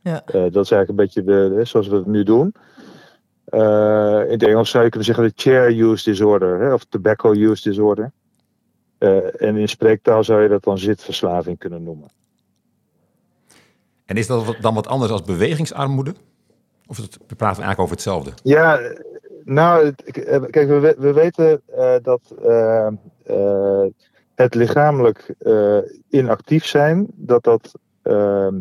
Ja. 0.00 0.22
Uh, 0.26 0.32
dat 0.32 0.64
is 0.64 0.70
eigenlijk 0.70 0.88
een 0.88 0.96
beetje 0.96 1.22
de, 1.22 1.54
de, 1.56 1.64
zoals 1.64 1.88
we 1.88 1.96
het 1.96 2.06
nu 2.06 2.22
doen. 2.22 2.54
Uh, 3.50 3.60
in 4.24 4.30
het 4.30 4.42
Engels 4.42 4.70
zou 4.70 4.84
je 4.84 4.90
kunnen 4.90 5.06
zeggen 5.06 5.24
de 5.24 5.32
chair 5.34 5.78
use 5.80 6.10
disorder 6.10 6.60
hè, 6.60 6.72
of 6.72 6.84
tobacco 6.84 7.32
use 7.32 7.68
disorder. 7.68 8.12
Uh, 8.98 9.42
en 9.42 9.56
in 9.56 9.68
spreektaal 9.68 10.24
zou 10.24 10.42
je 10.42 10.48
dat 10.48 10.64
dan 10.64 10.78
zitverslaving 10.78 11.58
kunnen 11.58 11.82
noemen. 11.82 12.10
En 14.04 14.16
is 14.16 14.26
dat 14.26 14.56
dan 14.60 14.74
wat 14.74 14.86
anders 14.86 15.12
als 15.12 15.22
bewegingsarmoede? 15.22 16.14
Of 16.92 16.98
het, 16.98 17.18
we 17.26 17.34
praten 17.34 17.62
eigenlijk 17.62 17.80
over 17.80 17.94
hetzelfde? 17.94 18.30
Ja, 18.42 18.80
nou, 19.44 19.92
kijk, 20.50 20.68
we, 20.68 20.94
we 20.98 21.12
weten 21.12 21.62
uh, 21.76 21.94
dat 22.02 22.34
uh, 22.44 22.88
het 24.34 24.54
lichamelijk 24.54 25.34
inactief 26.10 26.66
zijn, 26.66 27.06
dat 27.14 27.44
dat 27.44 27.72
ehm, 28.02 28.60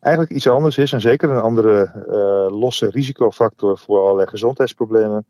eigenlijk 0.00 0.34
iets 0.34 0.48
anders 0.48 0.78
is. 0.78 0.92
En 0.92 1.00
zeker 1.00 1.30
een 1.30 1.40
andere 1.40 1.90
losse 2.50 2.90
risicofactor 2.90 3.78
voor 3.78 4.00
allerlei 4.00 4.28
gezondheidsproblemen. 4.28 5.26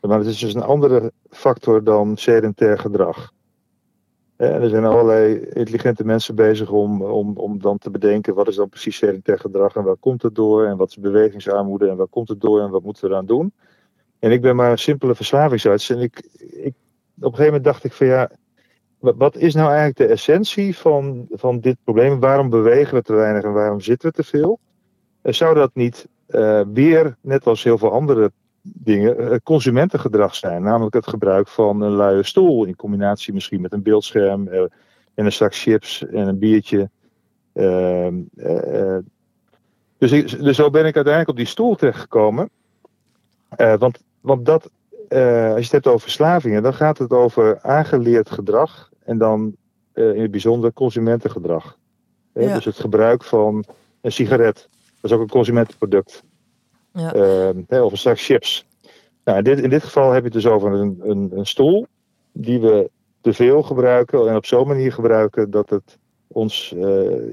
Maar 0.00 0.18
het 0.18 0.26
is 0.26 0.38
dus 0.38 0.54
een 0.54 0.62
andere 0.62 1.12
factor 1.30 1.84
dan 1.84 2.16
sedentair 2.16 2.78
gedrag. 2.78 3.32
En 4.36 4.62
er 4.62 4.68
zijn 4.68 4.84
allerlei 4.84 5.38
intelligente 5.38 6.04
mensen 6.04 6.34
bezig 6.34 6.70
om, 6.70 7.02
om, 7.02 7.36
om 7.36 7.60
dan 7.60 7.78
te 7.78 7.90
bedenken 7.90 8.34
wat 8.34 8.48
is 8.48 8.56
dan 8.56 8.68
precies 8.68 8.96
sedentair 8.96 9.38
gedrag 9.38 9.76
en 9.76 9.84
waar 9.84 9.96
komt 9.96 10.22
het 10.22 10.34
door 10.34 10.66
en 10.66 10.76
wat 10.76 10.88
is 10.88 10.98
bewegingsarmoede 10.98 11.88
en 11.88 11.96
waar 11.96 12.06
komt 12.06 12.28
het 12.28 12.40
door 12.40 12.60
en 12.60 12.70
wat 12.70 12.82
moeten 12.82 13.04
we 13.04 13.10
eraan 13.10 13.26
doen. 13.26 13.52
En 14.18 14.30
ik 14.30 14.40
ben 14.40 14.56
maar 14.56 14.70
een 14.70 14.78
simpele 14.78 15.14
verslavingsarts 15.14 15.90
en 15.90 15.98
ik, 15.98 16.28
ik, 16.38 16.74
op 17.16 17.22
een 17.22 17.30
gegeven 17.30 17.44
moment 17.44 17.64
dacht 17.64 17.84
ik 17.84 17.92
van 17.92 18.06
ja, 18.06 18.30
wat 18.98 19.36
is 19.36 19.54
nou 19.54 19.66
eigenlijk 19.66 19.96
de 19.96 20.06
essentie 20.06 20.76
van, 20.76 21.26
van 21.30 21.60
dit 21.60 21.76
probleem? 21.84 22.20
Waarom 22.20 22.50
bewegen 22.50 22.94
we 22.94 23.02
te 23.02 23.14
weinig 23.14 23.42
en 23.42 23.52
waarom 23.52 23.80
zitten 23.80 24.08
we 24.08 24.14
te 24.14 24.24
veel? 24.24 24.58
Zou 25.22 25.54
dat 25.54 25.70
niet 25.74 26.08
uh, 26.28 26.60
weer, 26.72 27.16
net 27.20 27.46
als 27.46 27.64
heel 27.64 27.78
veel 27.78 27.92
andere 27.92 28.32
dingen 28.64 29.42
consumentengedrag 29.42 30.34
zijn. 30.34 30.62
Namelijk 30.62 30.94
het 30.94 31.06
gebruik 31.06 31.48
van 31.48 31.80
een 31.80 31.96
luie 31.96 32.22
stoel 32.22 32.64
in 32.64 32.76
combinatie 32.76 33.32
misschien 33.32 33.60
met 33.60 33.72
een 33.72 33.82
beeldscherm 33.82 34.48
uh, 34.48 34.60
en 35.14 35.24
een 35.24 35.32
zak 35.32 35.54
chips 35.54 36.06
en 36.06 36.28
een 36.28 36.38
biertje. 36.38 36.90
Uh, 37.54 38.06
uh, 38.36 38.98
dus, 39.98 40.12
ik, 40.12 40.42
dus 40.42 40.56
zo 40.56 40.70
ben 40.70 40.86
ik 40.86 40.94
uiteindelijk 40.94 41.28
op 41.28 41.36
die 41.36 41.46
stoel 41.46 41.74
terechtgekomen. 41.74 42.50
want, 43.56 44.04
want 44.20 44.46
dat, 44.46 44.70
als 45.08 45.10
je 45.10 45.62
het 45.62 45.72
hebt 45.72 45.86
over 45.86 46.00
verslavingen, 46.00 46.62
dan 46.62 46.74
gaat 46.74 46.98
het 46.98 47.10
over 47.10 47.60
aangeleerd 47.60 48.30
gedrag 48.30 48.90
en 49.04 49.18
dan 49.18 49.56
in 49.92 50.20
het 50.20 50.30
bijzonder 50.30 50.72
consumentengedrag. 50.72 51.78
Ja. 52.32 52.54
Dus 52.54 52.64
het 52.64 52.78
gebruik 52.78 53.24
van 53.24 53.64
een 54.00 54.12
sigaret. 54.12 54.68
Dat 55.00 55.10
is 55.10 55.12
ook 55.12 55.22
een 55.22 55.28
consumentenproduct. 55.28 56.24
Ja. 56.94 57.14
Uh, 57.14 57.84
of 57.84 57.92
een 57.92 57.98
zak 57.98 58.20
chips. 58.20 58.66
Nou, 59.24 59.38
in, 59.38 59.44
dit, 59.44 59.60
in 59.60 59.70
dit 59.70 59.84
geval 59.84 60.10
heb 60.10 60.18
je 60.18 60.24
het 60.24 60.42
dus 60.42 60.46
over 60.46 60.72
een, 60.72 61.00
een, 61.02 61.30
een, 61.34 61.46
stoel 61.46 61.86
die 62.32 62.60
we 62.60 62.90
te 63.20 63.32
veel 63.32 63.62
gebruiken 63.62 64.28
en 64.28 64.36
op 64.36 64.46
zo'n 64.46 64.66
manier 64.66 64.92
gebruiken 64.92 65.50
dat 65.50 65.70
het 65.70 65.98
ons 66.26 66.72
uh, 66.76 66.82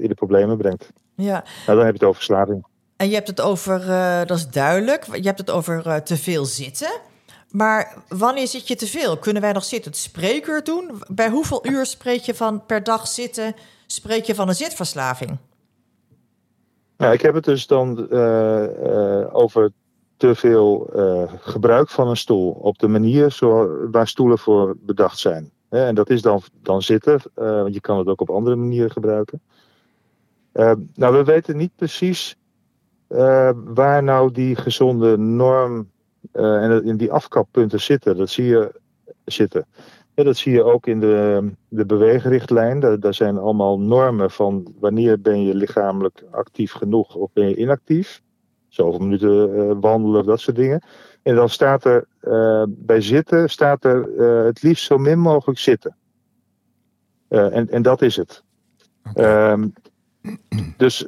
in 0.02 0.08
de 0.08 0.14
problemen 0.14 0.56
brengt. 0.56 0.92
Ja. 1.14 1.44
Nou, 1.66 1.76
dan 1.78 1.86
heb 1.86 1.86
je 1.86 1.92
het 1.92 2.02
over 2.02 2.14
verslaving. 2.14 2.64
En 2.96 3.08
je 3.08 3.14
hebt 3.14 3.28
het 3.28 3.40
over, 3.40 3.80
uh, 3.80 4.18
dat 4.24 4.36
is 4.36 4.48
duidelijk, 4.48 5.16
je 5.16 5.26
hebt 5.26 5.38
het 5.38 5.50
over 5.50 5.86
uh, 5.86 5.96
te 5.96 6.16
veel 6.16 6.44
zitten. 6.44 7.00
Maar 7.50 7.94
wanneer 8.08 8.46
zit 8.46 8.68
je 8.68 8.74
te 8.74 8.86
veel? 8.86 9.18
Kunnen 9.18 9.42
wij 9.42 9.52
nog 9.52 9.64
zitten 9.64 9.90
het 9.90 10.00
spreekuur 10.00 10.64
doen? 10.64 11.02
Bij 11.08 11.28
hoeveel 11.28 11.66
uur 11.66 11.86
spreek 11.86 12.20
je 12.20 12.34
van 12.34 12.66
per 12.66 12.82
dag 12.82 13.08
zitten, 13.08 13.54
spreek 13.86 14.24
je 14.24 14.34
van 14.34 14.48
een 14.48 14.54
zitverslaving? 14.54 15.38
Nou, 17.02 17.14
ik 17.14 17.22
heb 17.22 17.34
het 17.34 17.44
dus 17.44 17.66
dan 17.66 18.06
uh, 18.10 18.64
uh, 18.84 19.34
over 19.34 19.72
te 20.16 20.34
veel 20.34 20.90
uh, 20.96 21.32
gebruik 21.38 21.88
van 21.88 22.08
een 22.08 22.16
stoel 22.16 22.50
op 22.50 22.78
de 22.78 22.88
manier 22.88 23.38
waar 23.90 24.08
stoelen 24.08 24.38
voor 24.38 24.76
bedacht 24.80 25.18
zijn. 25.18 25.50
En 25.68 25.94
dat 25.94 26.10
is 26.10 26.22
dan, 26.22 26.42
dan 26.62 26.82
zitten, 26.82 27.20
want 27.34 27.74
je 27.74 27.80
kan 27.80 27.98
het 27.98 28.06
ook 28.06 28.20
op 28.20 28.30
andere 28.30 28.56
manieren 28.56 28.90
gebruiken. 28.90 29.40
nou, 30.94 31.16
we 31.16 31.24
weten 31.24 31.56
niet 31.56 31.76
precies 31.76 32.36
waar 33.54 34.02
nou 34.02 34.32
die 34.32 34.56
gezonde 34.56 35.18
norm 35.18 35.90
en 36.32 36.84
in 36.84 36.96
die 36.96 37.12
afkappunten 37.12 37.80
zitten. 37.80 38.16
Dat 38.16 38.30
zie 38.30 38.44
je 38.44 38.80
zitten. 39.24 39.66
Ja, 40.14 40.24
dat 40.24 40.36
zie 40.36 40.52
je 40.52 40.62
ook 40.62 40.86
in 40.86 41.00
de, 41.00 41.50
de 41.68 41.86
beweegrichtlijn. 41.86 42.80
Daar, 42.80 43.00
daar, 43.00 43.14
zijn 43.14 43.38
allemaal 43.38 43.80
normen 43.80 44.30
van 44.30 44.74
wanneer 44.80 45.20
ben 45.20 45.42
je 45.42 45.54
lichamelijk 45.54 46.24
actief 46.30 46.72
genoeg 46.72 47.14
of 47.14 47.32
ben 47.32 47.48
je 47.48 47.56
inactief. 47.56 48.22
Zoveel 48.68 49.00
minuten 49.00 49.56
uh, 49.56 49.72
wandelen, 49.80 50.24
dat 50.24 50.40
soort 50.40 50.56
dingen. 50.56 50.82
En 51.22 51.34
dan 51.34 51.48
staat 51.48 51.84
er 51.84 52.06
uh, 52.22 52.64
bij 52.68 53.00
zitten, 53.00 53.50
staat 53.50 53.84
er 53.84 54.08
uh, 54.08 54.44
het 54.44 54.62
liefst 54.62 54.84
zo 54.84 54.98
min 54.98 55.18
mogelijk 55.18 55.58
zitten. 55.58 55.96
en, 57.28 57.68
en 57.68 57.82
dat 57.82 58.02
is 58.02 58.16
het. 58.16 58.44
Okay. 59.10 59.52
Um, 59.52 59.72
dus 60.76 61.06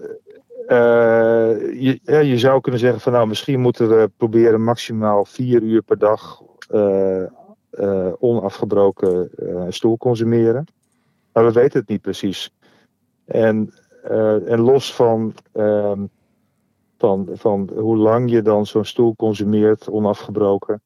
je, 0.70 2.00
ja, 2.02 2.18
je 2.18 2.38
zou 2.38 2.60
kunnen 2.60 2.80
zeggen 2.80 3.00
van 3.00 3.12
nou 3.12 3.26
misschien 3.26 3.60
moeten 3.60 3.88
we 3.88 4.10
proberen 4.16 4.62
maximaal 4.62 5.24
vier 5.24 5.62
uur 5.62 5.82
per 5.82 5.98
dag 5.98 6.42
uh, 7.78 8.12
onafgebroken 8.18 9.30
uh, 9.36 9.64
stoel 9.68 9.96
consumeren. 9.96 10.64
Maar 11.32 11.44
we 11.44 11.52
weten 11.52 11.80
het 11.80 11.88
niet 11.88 12.00
precies. 12.00 12.54
En, 13.24 13.74
uh, 14.10 14.50
en 14.50 14.60
los 14.60 14.94
van, 14.94 15.34
van, 16.98 17.28
van 17.32 17.70
hoe 17.76 17.96
lang 17.96 18.30
je 18.30 18.42
dan 18.42 18.66
zo'n 18.66 18.84
stoel 18.84 19.16
consumeert 19.16 19.90
onafgebroken 19.90 20.82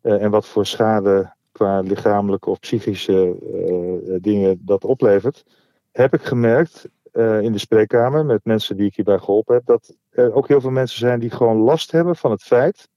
en 0.00 0.30
wat 0.30 0.46
voor 0.46 0.66
schade 0.66 1.34
qua 1.52 1.80
lichamelijke 1.80 2.50
of 2.50 2.58
psychische 2.58 3.36
dingen 4.20 4.60
dat 4.64 4.84
oplevert, 4.84 5.44
heb 5.92 6.14
ik 6.14 6.22
gemerkt 6.22 6.88
in 7.40 7.52
de 7.52 7.58
spreekkamer 7.58 8.24
met 8.24 8.44
mensen 8.44 8.76
die 8.76 8.86
ik 8.86 8.94
hierbij 8.94 9.18
geholpen 9.18 9.54
heb, 9.54 9.66
dat 9.66 9.96
er 10.10 10.34
ook 10.34 10.48
heel 10.48 10.60
veel 10.60 10.70
mensen 10.70 10.98
zijn 10.98 11.20
die 11.20 11.30
gewoon 11.30 11.56
last 11.56 11.92
hebben 11.92 12.16
van 12.16 12.30
het 12.30 12.42
feit 12.42 12.88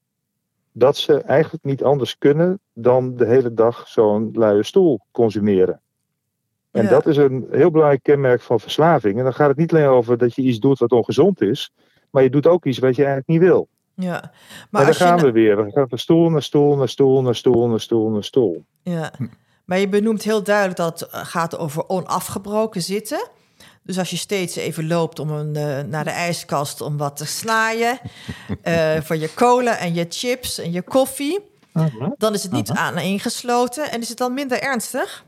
dat 0.77 0.98
ze 0.98 1.22
eigenlijk 1.22 1.63
niet 1.63 1.84
anders 1.84 2.17
kunnen 2.17 2.60
dan 2.74 3.15
de 3.15 3.25
hele 3.25 3.53
dag 3.53 3.88
zo'n 3.88 4.29
luie 4.34 4.63
stoel 4.63 5.00
consumeren. 5.12 5.82
En 6.72 6.84
Ja. 6.84 6.89
dat 6.89 7.05
is 7.05 7.17
een 7.17 7.48
heel 7.51 7.72
belangrijk 7.72 8.03
kenmerk 8.03 8.41
van 8.41 8.60
verslaving. 8.60 9.17
En 9.17 9.24
dan 9.24 9.34
gaat 9.34 9.48
het 9.48 9.58
niet 9.58 9.74
alleen 9.74 9.86
over 9.88 10.17
dat 10.17 10.36
je 10.36 10.41
iets 10.41 10.60
doet 10.60 10.79
wat 10.79 10.91
ongezond 10.91 11.41
is, 11.41 11.72
maar 12.10 12.24
je 12.24 12.29
doet 12.29 12.48
ook 12.48 12.65
iets 12.65 12.79
wat 12.79 12.96
je 12.96 13.03
eigenlijk 13.05 13.27
niet 13.27 13.50
wil. 13.50 13.67
Ja. 13.94 14.32
Maar 14.70 14.82
en 14.82 14.88
je 14.88 14.94
gaan 14.94 15.20
we 15.20 15.32
weer. 15.32 15.65
We 15.65 15.72
gaan 15.72 15.89
van 15.89 15.98
stoel 15.98 16.29
naar 16.29 16.44
stoel, 16.44 16.75
naar 16.75 16.89
stoel, 16.89 17.22
naar 17.22 17.36
stoel, 17.36 17.67
naar 17.67 17.79
stoel, 17.79 18.10
naar 18.10 18.24
stoel. 18.24 18.65
Ja, 18.82 19.12
maar 19.65 19.79
je 19.79 19.89
benoemt 19.89 20.24
heel 20.24 20.44
duidelijk 20.44 20.77
dat 20.77 21.00
het 21.00 21.10
gaat 21.27 21.58
over 21.58 21.89
onafgebroken 21.89 22.82
zitten. 22.82 23.27
Dus 23.86 23.98
als 23.98 24.10
je 24.10 24.18
steeds 24.18 24.56
even 24.56 24.88
loopt 24.88 25.20
om 25.20 25.30
een, 25.30 25.56
eh, 25.56 25.82
naar 25.82 26.04
de 26.04 26.10
ijskast 26.10 26.82
om 26.82 26.98
wat 26.98 27.18
te 27.18 27.25
snaaien... 27.25 28.00
eh, 28.62 29.01
voor 29.06 29.15
je 29.15 29.34
cola 29.34 29.77
en 29.77 29.94
je 29.94 30.06
chips 30.10 30.60
en 30.60 30.72
je 30.72 30.82
koffie... 30.82 31.39
dan 32.18 32.34
is 32.34 32.44
het 32.44 32.51
niet 32.51 32.70
aan 32.70 32.98
ingesloten 32.98 33.92
en 33.92 34.01
is 34.01 34.10
het 34.10 34.18
dan 34.18 34.34
minder 34.34 34.62
ernstig? 34.62 35.25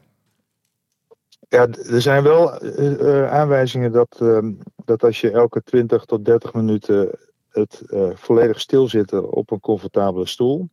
Ja, 1.49 1.67
er 1.67 2.01
zijn 2.01 2.23
wel 2.23 2.59
eh, 2.59 3.23
eh, 3.23 3.31
aanwijzingen 3.31 3.91
dat, 3.91 4.17
ehm, 4.19 4.53
dat 4.85 5.03
als 5.03 5.21
je 5.21 5.31
elke 5.31 5.63
20 5.63 6.05
tot 6.05 6.25
30 6.25 6.53
minuten 6.53 7.19
het 7.49 7.81
eh, 7.87 8.09
volledig 8.13 8.59
stilzitten 8.59 9.31
op 9.31 9.51
een 9.51 9.59
comfortabele 9.59 10.25
stoel, 10.25 10.69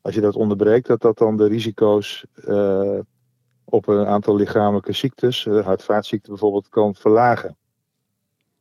als 0.00 0.14
je 0.14 0.20
dat 0.20 0.36
onderbreekt, 0.36 0.86
dat 0.86 1.00
dat 1.00 1.18
dan 1.18 1.36
de 1.36 1.46
risico's 1.46 2.26
eh, 2.34 2.98
op 3.70 3.88
een 3.88 4.06
aantal 4.06 4.36
lichamelijke 4.36 4.92
ziektes, 4.92 5.44
uh, 5.44 5.64
hart-vaatziekten 5.64 6.30
bijvoorbeeld, 6.30 6.68
kan 6.68 6.94
verlagen. 6.94 7.56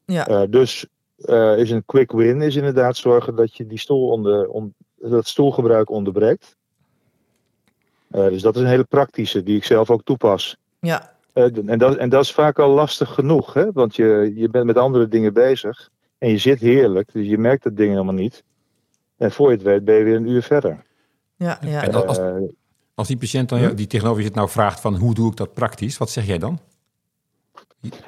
Ja, 0.06 0.28
Eh, 0.28 0.42
dus 0.50 0.86
eh, 1.18 1.58
is 1.58 1.72
een 1.72 1.86
quick 1.86 2.12
win 2.12 2.42
is 2.42 2.56
inderdaad 2.56 2.98
zorgen 2.98 3.36
dat 3.36 3.56
je 3.56 3.68
die 3.68 3.80
stoel 3.80 4.10
onder, 4.10 4.48
on- 4.50 4.74
dat 4.96 5.28
stoelgebruik 5.28 5.89
onderbreekt. 5.89 6.56
Eh, 8.10 8.28
dus 8.28 8.42
dat 8.42 8.56
is 8.56 8.62
een 8.62 8.68
hele 8.68 8.84
praktische 8.84 9.44
die 9.44 9.58
ik 9.58 9.63
zelf 9.63 9.89
ook 9.89 10.04
toepas. 10.04 10.58
ja, 10.80 11.18
Eh, 11.34 11.58
en, 11.68 11.80
dat, 11.80 11.96
en 11.96 12.10
dat 12.10 12.24
is 12.24 12.32
vaak 12.32 12.60
al 12.60 12.70
lastig 12.70 13.10
genoeg, 13.13 13.54
hè? 13.54 13.72
want 13.72 13.96
je, 13.96 14.32
je 14.36 14.50
bent 14.50 14.66
met 14.66 14.78
andere 14.78 15.08
dingen 15.08 15.34
bezig. 15.34 15.89
En 16.18 16.30
je 16.30 16.38
zit 16.38 16.60
heerlijk, 16.60 17.12
dus 17.13 17.28
je 17.28 17.38
merkt 17.38 17.63
dat 17.63 17.75
ding 17.78 17.92
helemaal 17.92 18.13
niet. 18.13 18.44
En 19.18 19.32
voor 19.32 19.48
je 19.50 19.54
het 19.56 19.63
weet 19.66 19.86
ben 19.86 19.96
je 19.96 20.04
weer 20.04 20.16
een 20.16 20.28
uur 20.30 20.44
verder. 20.44 20.84
ja, 21.36 21.58
ja. 21.62 21.84
En 21.84 21.94
als, 22.08 22.18
Eh, 22.18 22.36
als 23.00 23.08
die 23.08 23.18
patiënt 23.18 23.50
dan 23.50 23.75
die 23.75 23.88
tegenover 23.88 24.20
je 24.20 24.25
zit 24.25 24.36
nou 24.36 24.50
vraagt 24.50 24.79
van 24.79 24.96
hoe 24.96 25.13
doe 25.13 25.32
ik 25.32 25.38
dat 25.38 25.53
praktisch, 25.53 25.98
wat 25.98 26.10
zeg 26.10 26.25
jij 26.25 26.38
dan? 26.38 26.60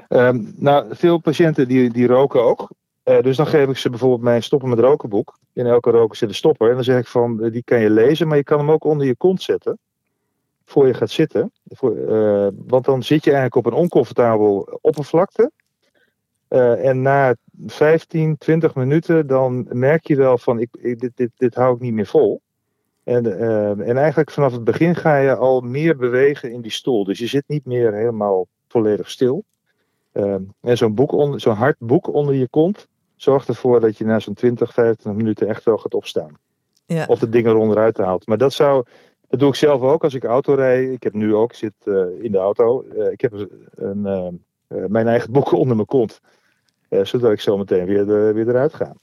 Ehm, 0.08 0.42
nou, 0.56 0.96
veel 0.96 1.18
patiënten 1.18 1.68
die, 1.68 1.92
die 1.92 2.08
roken 2.08 2.44
ook. 2.44 2.70
Eh, 3.04 3.22
dus 3.22 3.38
dan 3.38 3.48
geef 3.48 3.70
ik 3.70 3.78
ze 3.78 3.90
bijvoorbeeld 3.90 4.22
mijn 4.22 4.44
stoppen 4.44 4.70
met 4.70 4.80
roken 4.80 5.10
boek. 5.10 5.38
In 5.54 5.66
elke 5.66 5.90
roker 5.90 6.18
zit 6.18 6.30
een 6.30 6.36
stopper. 6.36 6.70
En 6.70 6.76
dan 6.76 6.84
zeg 6.84 7.00
ik 7.00 7.08
van, 7.08 7.44
eh, 7.44 7.52
die 7.52 7.64
kan 7.64 7.80
je 7.80 7.90
lezen, 7.90 8.28
maar 8.28 8.38
je 8.38 8.44
kan 8.44 8.60
hem 8.60 8.72
ook 8.72 8.84
onder 8.84 9.08
je 9.08 9.16
kont 9.16 9.42
zetten. 9.42 9.78
Voor 10.66 10.88
je 10.88 10.94
gaat 10.94 11.10
zitten. 11.10 11.52
Voor, 11.66 11.96
eh, 11.98 12.48
want 12.68 12.86
dan 12.86 13.04
zit 13.04 13.24
je 13.24 13.32
eigenlijk 13.32 13.66
op 13.66 13.74
een 13.74 13.80
oncomfortabel 13.80 14.80
oppervlakte. 14.82 15.52
En 16.82 17.02
na 17.02 17.36
15, 17.66 18.38
20 18.38 18.76
minuten 18.76 19.28
dan 19.28 19.68
merk 19.70 20.08
je 20.08 20.16
wel 20.16 20.38
van, 20.38 20.60
ik, 20.60 20.70
ik, 20.80 21.00
dit, 21.00 21.12
dit, 21.16 21.30
dit 21.38 21.56
hou 21.56 21.76
ik 21.76 21.82
niet 21.82 21.94
meer 21.94 22.06
vol. 22.06 22.42
En, 23.04 23.40
eh, 23.40 23.70
en 23.90 23.98
eigenlijk 23.98 24.32
vanaf 24.32 24.52
het 24.52 24.64
begin 24.64 24.96
ga 24.96 25.18
je 25.18 25.36
al 25.36 25.62
meer 25.62 25.98
bewegen 25.98 26.52
in 26.52 26.62
die 26.62 26.72
stoel. 26.72 27.04
Dus 27.04 27.20
je 27.20 27.28
zit 27.28 27.44
niet 27.48 27.66
meer 27.66 27.94
helemaal 27.94 28.48
volledig 28.68 29.10
stil. 29.10 29.44
Ehm, 30.12 30.42
en 30.62 30.78
zo'n 30.78 30.96
boek 30.96 31.40
zo'n 31.40 31.56
hard 31.56 31.76
boek 31.80 32.14
onder 32.14 32.34
je 32.36 32.48
kont 32.48 32.88
zorgt 33.16 33.48
ervoor 33.48 33.80
dat 33.80 33.98
je 33.98 34.06
na 34.06 34.20
zo'n 34.20 34.34
20, 34.34 34.74
25 34.74 35.22
minuten 35.22 35.48
echt 35.48 35.64
wel 35.64 35.78
gaat 35.78 35.94
opstaan. 35.94 36.38
ja. 36.86 37.06
Of 37.08 37.20
de 37.20 37.30
dingen 37.30 37.52
eronderuit 37.52 37.98
haalt. 37.98 38.28
Maar 38.28 38.38
dat 38.38 38.54
zou, 38.54 38.84
dat 39.28 39.40
doe 39.40 39.50
ik 39.50 39.56
zelf 39.56 39.82
ook 39.82 40.04
als 40.04 40.14
ik 40.14 40.24
auto 40.24 40.54
rijd. 40.54 40.90
Ik 40.92 41.04
heb 41.04 41.14
nu 41.14 41.36
ook, 41.36 41.50
ik 41.52 41.58
zit 41.58 41.74
eh, 41.84 41.94
in 42.24 42.32
de 42.32 42.38
auto. 42.38 42.82
Eh, 42.98 43.12
ik 43.12 43.22
heb 43.22 43.34
een, 43.76 44.06
eh, 44.06 44.28
eh, 44.68 44.86
mijn 44.90 45.08
eigen 45.08 45.32
boek 45.32 45.52
onder 45.62 45.76
mijn 45.76 45.88
kont. 45.88 46.20
Eh, 46.90 47.04
zodat 47.04 47.32
ik 47.32 47.40
zo 47.42 47.58
meteen 47.58 47.86
weer, 47.86 48.06
de- 48.06 48.32
weer 48.34 48.48
eruit 48.50 48.74
ga. 48.74 48.94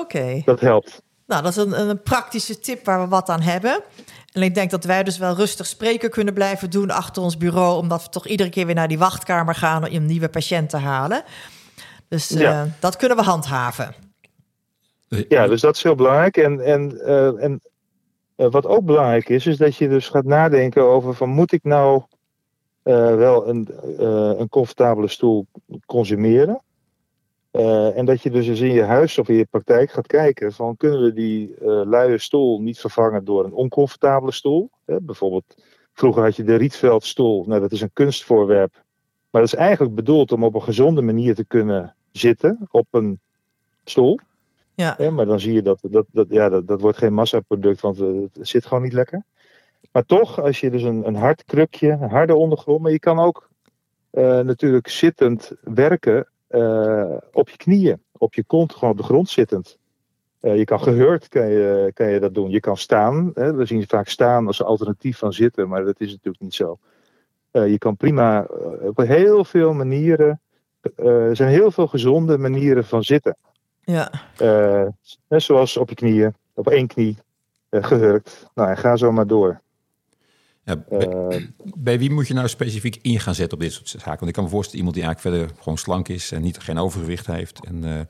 Oké. 0.00 0.42
Dat 0.44 0.60
helpt. 0.60 1.02
Nou, 1.30 1.42
dat 1.42 1.50
is 1.50 1.56
een, 1.56 1.88
een 1.88 2.02
praktische 2.02 2.58
tip 2.58 2.84
waar 2.84 3.00
we 3.00 3.08
wat 3.08 3.28
aan 3.28 3.40
hebben. 3.40 3.82
En 4.32 4.42
ik 4.42 4.54
denk 4.54 4.70
dat 4.70 4.84
wij 4.84 5.02
dus 5.02 5.18
wel 5.18 5.34
rustig 5.34 5.66
spreken 5.66 6.10
kunnen 6.10 6.34
blijven 6.34 6.70
doen 6.70 6.90
achter 6.90 7.22
ons 7.22 7.36
bureau, 7.36 7.78
omdat 7.78 8.02
we 8.02 8.08
toch 8.08 8.26
iedere 8.26 8.48
keer 8.48 8.66
weer 8.66 8.74
naar 8.74 8.88
die 8.88 8.98
wachtkamer 8.98 9.54
gaan 9.54 9.84
om 9.84 9.94
een 9.94 10.06
nieuwe 10.06 10.28
patiënt 10.28 10.70
te 10.70 10.76
halen. 10.76 11.22
Dus 12.08 12.30
eh, 12.30 12.62
dat 12.78 12.96
kunnen 12.96 13.16
we 13.16 13.22
handhaven. 13.22 13.94
Ja, 15.28 15.46
dus 15.46 15.60
dat 15.60 15.76
is 15.76 15.82
heel 15.82 15.94
belangrijk. 15.94 16.36
En, 16.36 16.60
en, 16.60 17.00
eh, 17.00 17.42
en 17.42 17.60
eh, 18.36 18.50
wat 18.50 18.66
ook 18.66 18.84
belangrijk 18.84 19.28
is, 19.28 19.46
is 19.46 19.56
dat 19.56 19.76
je 19.76 19.88
dus 19.88 20.08
gaat 20.08 20.24
nadenken 20.24 20.82
over 20.82 21.14
van 21.14 21.28
moet 21.28 21.52
ik 21.52 21.62
nou 21.62 22.02
wel 22.82 23.48
een, 23.48 23.68
een 24.40 24.48
comfortabele 24.48 25.08
stoel 25.08 25.46
consumeren? 25.86 26.60
Eh, 27.50 27.96
en 27.96 28.04
dat 28.04 28.22
je 28.22 28.30
dus 28.30 28.46
eens 28.46 28.60
in 28.60 28.72
je 28.72 28.82
huis 28.82 29.18
of 29.18 29.28
in 29.28 29.34
je 29.34 29.46
praktijk 29.50 29.90
gaat 29.90 30.06
kijken 30.06 30.52
van 30.52 30.76
kunnen 30.76 31.02
we 31.02 31.12
die 31.12 31.54
eh 31.54 31.80
luie 31.84 32.18
stoel 32.18 32.60
niet 32.60 32.80
vervangen 32.80 33.24
door 33.24 33.44
een 33.44 33.52
oncomfortabele 33.52 34.32
stoel? 34.32 34.70
Hè, 34.84 35.00
bijvoorbeeld, 35.00 35.62
vroeger 35.92 36.22
had 36.22 36.36
je 36.36 36.44
de 36.44 36.54
Rietveldstoel, 36.54 37.44
nou 37.46 37.60
dat 37.60 37.72
is 37.72 37.80
een 37.80 37.92
kunstvoorwerp. 37.92 38.72
Maar 39.30 39.40
dat 39.42 39.52
is 39.52 39.58
eigenlijk 39.58 39.94
bedoeld 39.94 40.32
om 40.32 40.44
op 40.44 40.54
een 40.54 40.62
gezonde 40.62 41.02
manier 41.02 41.34
te 41.34 41.44
kunnen 41.44 41.94
zitten 42.12 42.68
op 42.70 42.86
een 42.90 43.20
stoel. 43.84 44.18
Ja, 44.74 44.94
Hè, 44.96 45.10
maar 45.10 45.26
dan 45.26 45.40
zie 45.40 45.52
je 45.52 45.62
dat 45.62 45.78
dat, 45.82 46.06
dat, 46.10 46.26
ja, 46.28 46.48
dat, 46.48 46.66
dat 46.66 46.80
wordt 46.80 46.98
geen 46.98 47.14
massaproduct, 47.14 47.80
want 47.80 48.00
eh, 48.00 48.06
het 48.32 48.48
zit 48.48 48.66
gewoon 48.66 48.82
niet 48.82 48.92
lekker. 48.92 49.22
Maar 49.92 50.04
toch, 50.04 50.40
als 50.40 50.60
je 50.60 50.70
dus 50.70 50.82
een, 50.82 51.06
een 51.06 51.16
hard 51.16 51.44
krukje, 51.44 51.90
een 51.90 52.10
harde 52.10 52.34
ondergrond, 52.34 52.82
maar 52.82 52.92
je 52.92 52.98
kan 52.98 53.18
ook 53.18 53.48
natuurlijk 54.42 54.88
zittend 54.88 55.52
werken 55.60 56.26
eh, 56.50 57.16
op 57.32 57.48
je 57.48 57.56
knieën, 57.56 58.02
op 58.12 58.34
je 58.34 58.44
kont, 58.44 58.72
gewoon 58.72 58.90
op 58.90 58.96
de 58.96 59.02
grond 59.02 59.28
zittend. 59.28 59.78
Eh, 60.40 60.56
je 60.56 60.64
kan 60.64 60.80
gehurkt, 60.80 61.28
kan 61.28 61.48
je, 61.48 61.90
kan 61.94 62.10
je 62.10 62.20
dat 62.20 62.34
doen. 62.34 62.50
Je 62.50 62.60
kan 62.60 62.76
staan. 62.76 63.30
Hè? 63.34 63.54
We 63.54 63.64
zien 63.64 63.88
vaak 63.88 64.08
staan 64.08 64.46
als 64.46 64.62
alternatief 64.62 65.18
van 65.18 65.32
zitten, 65.32 65.68
maar 65.68 65.84
dat 65.84 66.00
is 66.00 66.10
natuurlijk 66.10 66.42
niet 66.42 66.54
zo. 66.54 66.78
Eh, 67.50 67.68
je 67.68 67.78
kan 67.78 67.96
prima 67.96 68.46
op 68.82 68.96
heel 68.96 69.44
veel 69.44 69.72
manieren. 69.72 70.40
er 70.96 71.36
zijn 71.36 71.50
heel 71.50 71.70
veel 71.70 71.86
gezonde 71.86 72.38
manieren 72.38 72.84
van 72.84 73.02
zitten. 73.02 73.36
ja, 73.80 74.10
net 75.28 75.42
zoals 75.42 75.76
op 75.76 75.88
je 75.88 75.94
knieën, 75.94 76.34
op 76.54 76.68
één 76.68 76.86
knie, 76.86 77.18
eh, 77.68 77.84
gehurkt. 77.84 78.46
Nou, 78.54 78.68
en 78.68 78.76
ga 78.76 78.96
zo 78.96 79.12
maar 79.12 79.26
door. 79.26 79.60
Ja, 80.70 80.84
bij, 80.88 81.08
Eh, 81.08 81.42
bij 81.88 81.98
wie 81.98 82.10
moet 82.10 82.28
je 82.28 82.34
nou 82.34 82.48
specifiek 82.48 82.98
in 83.02 83.20
gaan 83.20 83.34
zetten 83.34 83.58
op 83.58 83.64
dit 83.64 83.72
soort 83.72 83.88
zaken? 83.88 84.18
Want 84.18 84.26
ik 84.26 84.32
kan 84.32 84.44
me 84.44 84.50
voorstellen 84.50 84.78
iemand 84.78 84.96
die 84.96 85.04
eigenlijk 85.04 85.36
verder 85.36 85.56
gewoon 85.62 85.78
slank 85.78 86.08
is 86.08 86.32
en 86.32 86.42
niet, 86.42 86.58
geen 86.58 86.78
overgewicht 86.78 87.26
heeft 87.26 87.64
en 87.66 87.84
eh, 87.84 88.00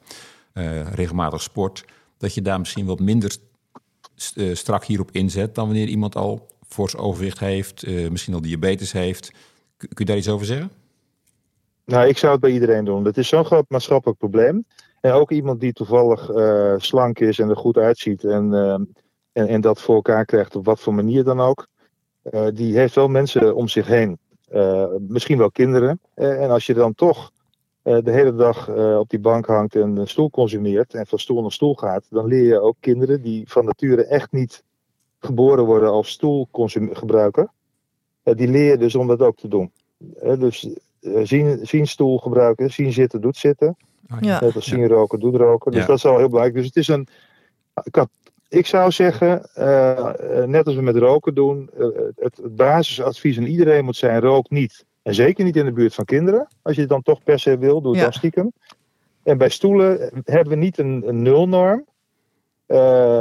eh, 0.53 0.93
regelmatig 0.93 1.43
sport, 1.43 1.85
dat 2.19 2.35
je 2.35 2.43
daar 2.43 2.59
misschien 2.59 2.87
wat 2.87 3.01
minder 3.01 3.37
st- 4.15 4.41
strak 4.53 4.85
hierop 4.85 5.11
inzet 5.11 5.55
dan 5.55 5.67
wanneer 5.67 5.87
iemand 5.87 6.17
al 6.17 6.49
fors 6.69 6.97
overwicht 6.97 7.39
heeft, 7.39 7.87
misschien 8.11 8.35
al 8.35 8.41
diabetes 8.41 8.93
heeft. 8.93 9.33
Kun, 9.77 9.89
je 9.95 10.05
daar 10.05 10.17
iets 10.17 10.29
over 10.29 10.47
zeggen? 10.47 10.71
nou, 11.85 12.09
ik 12.09 12.19
zou 12.19 12.33
het 12.33 12.41
bij 12.41 12.51
iedereen 12.51 12.85
doen. 12.85 13.05
Dat 13.05 13.17
is 13.17 13.29
zo'n 13.29 13.45
groot 13.45 13.65
maatschappelijk 13.69 14.19
probleem. 14.19 14.65
En 15.01 15.13
ook 15.13 15.31
iemand 15.31 15.61
die 15.61 15.73
toevallig 15.73 16.31
slank 16.77 17.19
is 17.19 17.39
en 17.39 17.49
er 17.49 17.57
goed 17.57 17.77
uitziet 17.77 18.25
en, 18.25 18.55
en, 19.33 19.49
en 19.49 19.61
dat 19.61 19.81
voor 19.81 19.95
elkaar 19.95 20.25
krijgt 20.25 20.57
op 20.57 20.65
wat 20.65 20.81
voor 20.81 20.95
manier 20.95 21.25
dan 21.25 21.41
ook. 21.41 21.67
Eh, 22.23 22.47
die 22.55 22.77
heeft 22.79 22.95
wel 22.95 23.09
mensen 23.09 23.55
om 23.55 23.69
zich 23.69 23.87
heen. 23.87 24.19
Eh, 24.49 24.87
misschien 25.09 25.39
wel 25.39 25.51
kinderen. 25.51 26.01
Eh, 26.15 26.43
en 26.43 26.51
als 26.51 26.67
je 26.67 26.75
dan 26.75 26.95
toch 26.95 27.33
eh, 27.83 27.99
de 28.05 28.11
hele 28.11 28.35
dag 28.35 28.69
eh, 28.69 28.99
op 28.99 29.09
die 29.11 29.19
bank 29.19 29.47
hangt 29.47 29.75
en 29.75 29.97
een 29.97 30.09
stoel 30.09 30.31
consumeert 30.31 30.95
en 30.95 31.07
van 31.07 31.19
stoel 31.19 31.41
naar 31.43 31.53
stoel 31.53 31.75
gaat, 31.75 32.07
dan 32.11 32.27
leer 32.27 32.45
je 32.45 32.61
ook 32.61 32.77
kinderen 32.81 33.23
die 33.23 33.49
van 33.49 33.65
nature 33.65 34.05
echt 34.05 34.33
niet 34.33 34.63
geboren 35.19 35.65
worden 35.65 35.91
als 35.91 36.09
stoelgebruiker. 36.09 37.49
Die 38.23 38.49
leer 38.49 38.71
je 38.71 38.77
dus 38.77 38.95
om 38.95 39.07
dat 39.07 39.21
ook 39.21 39.37
te 39.37 39.49
doen. 39.49 39.73
Dus 40.39 40.69
zien, 41.23 41.59
zien 41.67 41.87
stoel 41.87 42.19
gebruiken, 42.19 42.71
zien 42.71 42.93
zitten 42.93 43.21
doet 43.21 43.37
zitten. 43.37 43.77
Ja. 44.21 44.41
Net 44.41 44.55
als 44.55 44.67
zien 44.69 44.87
roken 44.89 45.21
doet 45.21 45.35
roken. 45.35 45.71
Dus 45.71 45.81
Ja. 45.81 45.87
dat 45.87 45.97
is 45.97 46.05
al 46.07 46.19
heel 46.19 46.29
belangrijk. 46.29 46.57
Dus 46.57 46.67
het 46.67 46.77
is 46.77 46.89
een. 46.89 47.07
Ik, 48.51 48.67
zou 48.67 48.91
zeggen, 48.91 49.55
eh, 49.55 49.99
eh, 50.43 50.49
net 50.49 50.67
als 50.67 50.75
we 50.75 50.83
met 50.83 50.97
roken 50.97 51.35
doen, 51.35 51.71
eh, 51.79 51.87
het, 52.17 52.37
het 52.37 52.57
basisadvies 52.57 53.39
aan 53.39 53.45
iedereen 53.45 53.85
moet 53.85 53.97
zijn: 53.97 54.21
rook 54.21 54.51
niet. 54.51 54.85
En 55.03 55.15
zeker 55.15 55.45
niet 55.45 55.57
in 55.57 55.65
de 55.65 55.73
buurt 55.73 55.95
van 55.95 56.05
kinderen. 56.05 56.49
Als 56.63 56.75
je 56.75 56.81
het 56.81 56.91
dan 56.91 57.03
toch 57.03 57.23
per 57.23 57.39
se 57.39 57.59
wil, 57.59 57.81
doe 57.81 57.91
het 57.91 57.99
Ja. 57.99 58.05
dan 58.05 58.13
stiekem. 58.13 58.53
En 59.23 59.39
bij 59.39 59.49
stoelen 59.49 60.11
hebben 60.25 60.53
we 60.53 60.59
niet 60.59 60.79
een, 60.79 61.03
een 61.07 61.23
nulnorm. 61.23 61.85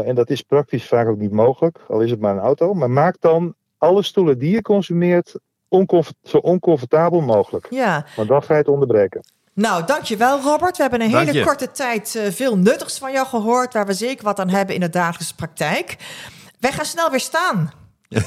En 0.05 0.15
dat 0.15 0.29
is 0.29 0.41
praktisch 0.41 0.87
vaak 0.87 1.07
ook 1.07 1.17
niet 1.17 1.31
mogelijk, 1.31 1.79
al 1.87 2.01
is 2.01 2.11
het 2.11 2.19
maar 2.19 2.33
een 2.33 2.41
auto. 2.41 2.73
Maar 2.73 2.89
maak 2.89 3.15
dan 3.19 3.53
alle 3.77 4.03
stoelen 4.03 4.39
die 4.39 4.51
je 4.51 4.61
consumeert 4.61 5.35
oncomfort- 5.67 6.15
zo 6.23 6.37
oncomfortabel 6.37 7.21
mogelijk. 7.21 7.67
ja. 7.69 8.05
Want 8.15 8.27
dan 8.27 8.43
ga 8.43 8.53
je 8.53 8.59
het 8.59 8.67
onderbreken. 8.69 9.21
Nou, 9.59 9.85
dankjewel 9.85 10.41
Robert. 10.41 10.75
We 10.75 10.81
hebben 10.81 11.01
een 11.01 11.11
Dank 11.11 11.25
hele 11.25 11.37
je. 11.39 11.45
korte 11.45 11.71
tijd 11.71 12.15
eh, 12.15 12.31
veel 12.31 12.57
nuttigs 12.57 12.97
van 12.97 13.11
jou 13.11 13.27
gehoord, 13.27 13.73
waar 13.73 13.85
we 13.85 13.93
zeker 13.93 14.23
wat 14.23 14.39
aan 14.39 14.49
hebben 14.49 14.75
in 14.75 14.81
de 14.81 14.89
dagelijkse 14.89 15.35
praktijk. 15.35 15.95
Wij 16.59 16.71
gaan 16.71 16.85
snel 16.85 17.09
weer 17.09 17.19
staan. 17.19 17.71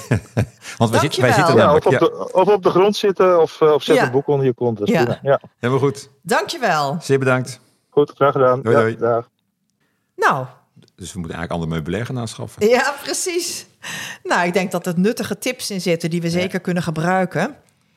Want 0.79 0.91
wij, 0.91 1.01
zitten, 1.01 1.21
wij 1.23 1.33
zitten 1.33 1.57
Ja, 1.57 1.75
of, 1.75 1.87
op 1.87 1.99
de, 1.99 2.33
of 2.33 2.49
op 2.49 2.63
de 2.63 2.71
grond 2.71 2.97
zitten 2.97 3.41
of, 3.41 3.61
eh, 3.61 3.73
of 3.73 3.83
zet 3.83 3.97
Ja. 3.97 4.05
een 4.05 4.11
boek 4.11 4.27
onder 4.27 4.47
je 4.47 4.53
kont. 4.55 4.79
Ja. 4.79 4.85
prima. 5.05 5.19
ja, 5.23 5.41
helemaal 5.59 5.83
goed. 5.83 6.09
Dankjewel. 6.23 6.97
Zeer 7.01 7.19
bedankt. 7.19 7.61
goed, 7.91 8.13
graag 8.15 8.33
gedaan. 8.33 8.63
Doei, 8.63 8.77
Ja, 8.77 8.83
doei. 8.83 8.97
dag. 8.97 9.29
Nou, 10.17 10.47
Dus 10.95 11.13
we 11.13 11.19
moeten 11.19 11.39
eigenlijk 11.39 11.51
ander 11.53 11.69
meubilair 11.69 12.07
gaan 12.07 12.19
aanschaffen. 12.19 12.69
ja, 12.69 12.95
precies. 13.03 13.67
Nou, 14.23 14.47
ik 14.47 14.53
denk 14.53 14.71
dat 14.71 14.87
er 14.87 14.93
nuttige 14.99 15.39
tips 15.39 15.71
in 15.71 15.81
zitten 15.81 16.11
die 16.11 16.21
we 16.23 16.31
zeker 16.31 16.61
kunnen 16.61 16.83
gebruiken. 16.83 17.57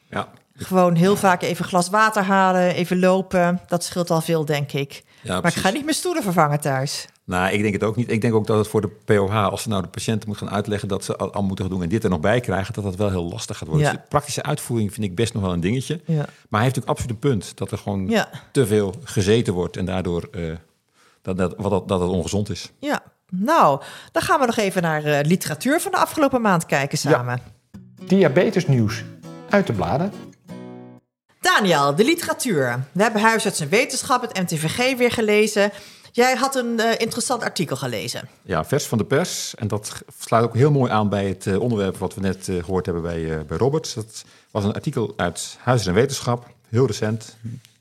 Ja, 0.09 0.27
Gewoon 0.57 0.95
heel 0.95 1.15
vaak 1.15 1.41
even 1.41 1.63
een 1.63 1.69
glas 1.69 1.89
water 1.89 2.23
halen, 2.23 2.73
even 2.75 2.99
lopen. 2.99 3.61
Dat 3.67 3.83
scheelt 3.83 4.09
al 4.09 4.21
veel, 4.21 4.45
denk 4.45 4.71
ik. 4.71 5.03
ja 5.21 5.41
Maar 5.41 5.51
ik 5.51 5.57
ga 5.57 5.69
niet 5.69 5.83
mijn 5.83 5.95
stoelen 5.95 6.23
vervangen 6.23 6.59
thuis. 6.59 7.07
Nou, 7.23 7.53
ik 7.53 7.61
denk 7.61 7.73
het 7.73 7.83
ook 7.83 7.95
niet. 7.95 8.11
Ik 8.11 8.21
denk 8.21 8.33
ook 8.33 8.47
dat 8.47 8.57
het 8.57 8.67
voor 8.67 8.81
de 8.81 8.91
POH, 9.05 9.45
als 9.45 9.61
ze 9.61 9.69
nou 9.69 9.81
de 9.81 9.87
patiënten 9.87 10.29
moet 10.29 10.37
gaan 10.37 10.49
uitleggen 10.49 10.87
dat 10.87 11.03
ze 11.03 11.15
al, 11.15 11.33
al 11.33 11.43
moeten 11.43 11.65
gaan 11.65 11.73
doen 11.73 11.83
en 11.83 11.89
dit 11.89 12.03
er 12.03 12.09
nog 12.09 12.19
bij 12.19 12.39
krijgen, 12.39 12.73
dat 12.73 12.83
dat 12.83 12.95
wel 12.95 13.09
heel 13.09 13.29
lastig 13.29 13.57
gaat 13.57 13.67
worden. 13.67 13.85
Ja. 13.85 13.91
Dus 13.91 14.01
de 14.01 14.07
praktische 14.09 14.43
uitvoering 14.43 14.93
vind 14.93 15.05
ik 15.05 15.15
best 15.15 15.33
nog 15.33 15.43
wel 15.43 15.53
een 15.53 15.59
dingetje. 15.59 16.01
Ja. 16.05 16.15
Maar 16.15 16.25
hij 16.25 16.61
heeft 16.61 16.75
natuurlijk 16.75 16.87
absoluut 16.89 17.11
een 17.11 17.29
punt 17.29 17.57
dat 17.57 17.71
er 17.71 17.77
gewoon 17.77 18.07
Ja, 18.09 18.29
te 18.51 18.65
veel 18.67 18.93
gezeten 19.03 19.53
wordt 19.53 19.77
en 19.77 19.85
daardoor 19.85 20.27
eh, 20.31 20.41
dat, 21.21 21.37
dat, 21.37 21.53
wat 21.57 21.71
dat, 21.71 21.87
dat 21.87 21.99
het 21.99 22.09
ongezond 22.09 22.49
is. 22.49 22.71
ja. 22.79 23.01
Nou, 23.29 23.81
dan 24.11 24.21
gaan 24.21 24.39
we 24.39 24.45
nog 24.45 24.57
even 24.57 24.81
naar 24.81 25.03
eh, 25.03 25.25
literatuur 25.25 25.81
van 25.81 25.91
de 25.91 25.97
afgelopen 25.97 26.41
maand 26.41 26.65
kijken 26.65 26.97
samen. 26.97 27.39
Diabetesnieuws 28.07 29.03
uit 29.49 29.67
de 29.67 29.73
bladen. 29.73 30.11
Daniel, 31.45 31.95
de 31.95 32.03
literatuur. 32.03 32.85
We 32.91 33.01
hebben 33.01 33.21
Huisarts 33.21 33.59
en 33.59 33.69
Wetenschap, 33.69 34.21
het 34.21 34.39
MTVG, 34.39 34.97
weer 34.97 35.11
gelezen. 35.11 35.71
Jij 36.11 36.35
had 36.35 36.55
een 36.55 36.79
eh, 36.79 36.99
interessant 36.99 37.43
artikel 37.43 37.75
gelezen. 37.75 38.29
Ja, 38.41 38.65
vers 38.65 38.85
van 38.85 38.97
de 38.97 39.05
pers. 39.05 39.55
En 39.55 39.67
dat 39.67 40.01
sluit 40.19 40.43
ook 40.43 40.55
heel 40.55 40.71
mooi 40.71 40.91
aan 40.91 41.09
bij 41.09 41.27
het 41.27 41.47
eh, 41.47 41.59
onderwerp 41.59 41.97
wat 41.97 42.13
we 42.13 42.21
net 42.21 42.49
eh, 42.49 42.63
gehoord 42.63 42.85
hebben 42.85 43.03
bij, 43.03 43.45
bij 43.45 43.57
Roberts. 43.57 43.93
Dat 43.93 44.25
was 44.51 44.63
een 44.63 44.73
artikel 44.73 45.13
uit 45.17 45.57
Huis 45.59 45.87
en 45.87 45.93
Wetenschap, 45.93 46.47
heel 46.69 46.85
recent. 46.85 47.37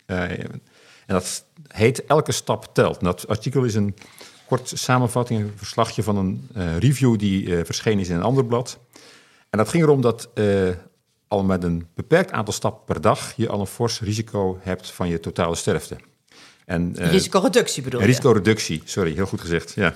En 0.07 0.61
dat 1.07 1.45
heet 1.69 2.05
Elke 2.05 2.33
stap 2.33 2.75
telt. 2.75 3.01
Dat 3.01 3.29
artikel 3.29 3.63
is 3.63 3.75
een 3.75 3.97
kort 4.47 4.73
samenvatting, 4.75 5.41
een 5.41 5.53
verslagje 5.57 6.03
van 6.03 6.17
een 6.17 6.79
review 6.79 7.19
die 7.19 7.65
verschenen 7.65 7.99
is 7.99 8.09
in 8.09 8.17
een 8.17 8.23
ander 8.23 8.45
blad. 8.45 8.79
En 9.51 9.59
dat 9.59 9.69
ging 9.69 9.83
erom 9.83 10.01
dat 10.01 10.29
al 11.35 11.45
met 11.45 11.65
een 11.65 11.87
beperkt 11.95 12.33
aantal 12.33 12.55
stappen 12.55 12.85
per 12.85 13.01
dag 13.01 13.33
je 13.37 13.49
al 13.49 13.61
een 13.61 13.67
fors 13.67 14.01
risico 14.01 14.59
hebt 14.61 14.91
van 14.91 15.09
je 15.09 15.21
totale 15.21 15.55
sterfte. 15.55 15.97
En, 16.65 16.97
eh, 16.97 17.11
Risicoreductie 17.11 17.83
bedoel 17.83 18.01
je? 18.01 18.07
Risicoreductie, 18.07 18.83
sorry, 18.85 19.15
heel 19.15 19.27
goed 19.27 19.41
gezegd. 19.41 19.73
Ja. 19.75 19.95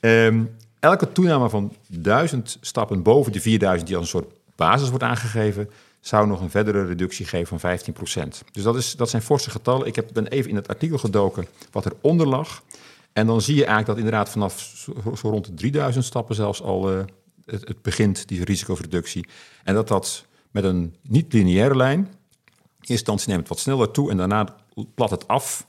Ehm, 0.00 0.42
elke 0.80 1.12
toename 1.12 1.48
van 1.48 1.72
1000 1.86 2.58
stappen 2.60 3.02
boven 3.02 3.32
de 3.32 3.40
4000 3.40 3.86
die 3.86 3.96
als 3.96 4.04
een 4.04 4.20
soort 4.20 4.32
basis 4.56 4.88
wordt 4.88 5.04
aangegeven, 5.04 5.70
zou 6.00 6.26
nog 6.26 6.40
een 6.40 6.50
verdere 6.50 6.86
reductie 6.86 7.26
geven 7.26 7.58
van 7.58 7.78
15%. 7.78 8.44
Dus 8.52 8.62
dat, 8.62 8.76
is, 8.76 8.96
dat 8.96 9.10
zijn 9.10 9.22
forse 9.22 9.50
getallen. 9.50 9.86
Ik 9.86 9.96
heb, 9.96 10.10
ben 10.12 10.26
even 10.26 10.50
in 10.50 10.56
het 10.56 10.68
artikel 10.68 10.98
gedoken 10.98 11.46
wat 11.70 11.86
eronder 11.86 12.26
lag. 12.26 12.62
En 13.12 13.26
dan 13.26 13.40
zie 13.40 13.54
je 13.54 13.64
eigenlijk 13.64 13.86
dat 13.86 13.96
inderdaad 13.96 14.28
vanaf 14.28 14.86
zo, 15.14 15.30
rond 15.30 15.46
de 15.46 15.54
3000 15.54 16.04
stappen 16.04 16.34
zelfs 16.34 16.62
al 16.62 16.90
eh, 16.90 17.04
het, 17.44 17.68
het 17.68 17.82
begint, 17.82 18.28
die 18.28 18.44
risicoreductie. 18.44 19.26
En 19.64 19.74
dat 19.74 19.88
dat 19.88 20.24
met 20.54 20.64
een 20.64 20.94
niet-lineaire 21.02 21.76
lijn, 21.76 21.98
in 21.98 22.06
eerste 22.78 22.92
instantie 22.92 23.28
neemt 23.28 23.40
het 23.40 23.48
wat 23.48 23.58
sneller 23.58 23.90
toe 23.90 24.10
en 24.10 24.16
daarna 24.16 24.54
plat 24.94 25.10
het 25.10 25.28
af. 25.28 25.66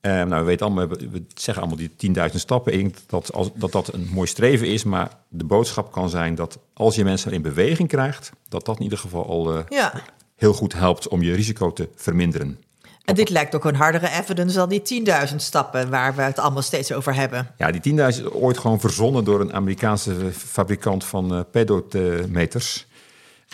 Eh, 0.00 0.12
nou, 0.12 0.40
we 0.40 0.42
weten 0.46 0.66
allemaal, 0.66 0.88
we 0.88 1.24
zeggen 1.34 1.62
allemaal 1.62 1.88
die 1.98 2.14
10.000 2.30 2.34
stappen. 2.34 2.72
Ik 2.72 2.78
denk 2.80 2.96
dat, 3.06 3.32
als, 3.32 3.50
dat 3.54 3.72
dat 3.72 3.94
een 3.94 4.08
mooi 4.12 4.28
streven 4.28 4.66
is, 4.66 4.84
maar 4.84 5.10
de 5.28 5.44
boodschap 5.44 5.92
kan 5.92 6.08
zijn 6.08 6.34
dat 6.34 6.58
als 6.72 6.94
je 6.94 7.04
mensen 7.04 7.32
in 7.32 7.42
beweging 7.42 7.88
krijgt, 7.88 8.32
dat 8.48 8.64
dat 8.64 8.76
in 8.76 8.82
ieder 8.82 8.98
geval 8.98 9.26
al 9.26 9.54
eh, 9.54 9.64
Ja, 9.68 9.92
heel 10.36 10.52
goed 10.52 10.72
helpt 10.72 11.08
om 11.08 11.22
je 11.22 11.34
risico 11.34 11.72
te 11.72 11.88
verminderen. 11.94 12.60
en 13.04 13.14
dit 13.14 13.28
lijkt 13.28 13.54
ook 13.54 13.64
een 13.64 13.74
hardere 13.74 14.10
evidence 14.10 14.56
dan 14.56 14.68
die 14.68 15.04
10.000 15.28 15.36
stappen 15.36 15.90
waar 15.90 16.14
we 16.14 16.22
het 16.22 16.38
allemaal 16.38 16.62
steeds 16.62 16.92
over 16.92 17.14
hebben. 17.14 17.50
Ja, 17.58 17.70
die 17.70 17.92
10.000 17.92 17.96
is 17.96 18.24
ooit 18.24 18.58
gewoon 18.58 18.80
verzonnen 18.80 19.24
door 19.24 19.40
een 19.40 19.52
Amerikaanse 19.52 20.14
fabrikant 20.32 21.04
van 21.04 21.34
eh 21.34 21.40
pedometers. 21.50 22.86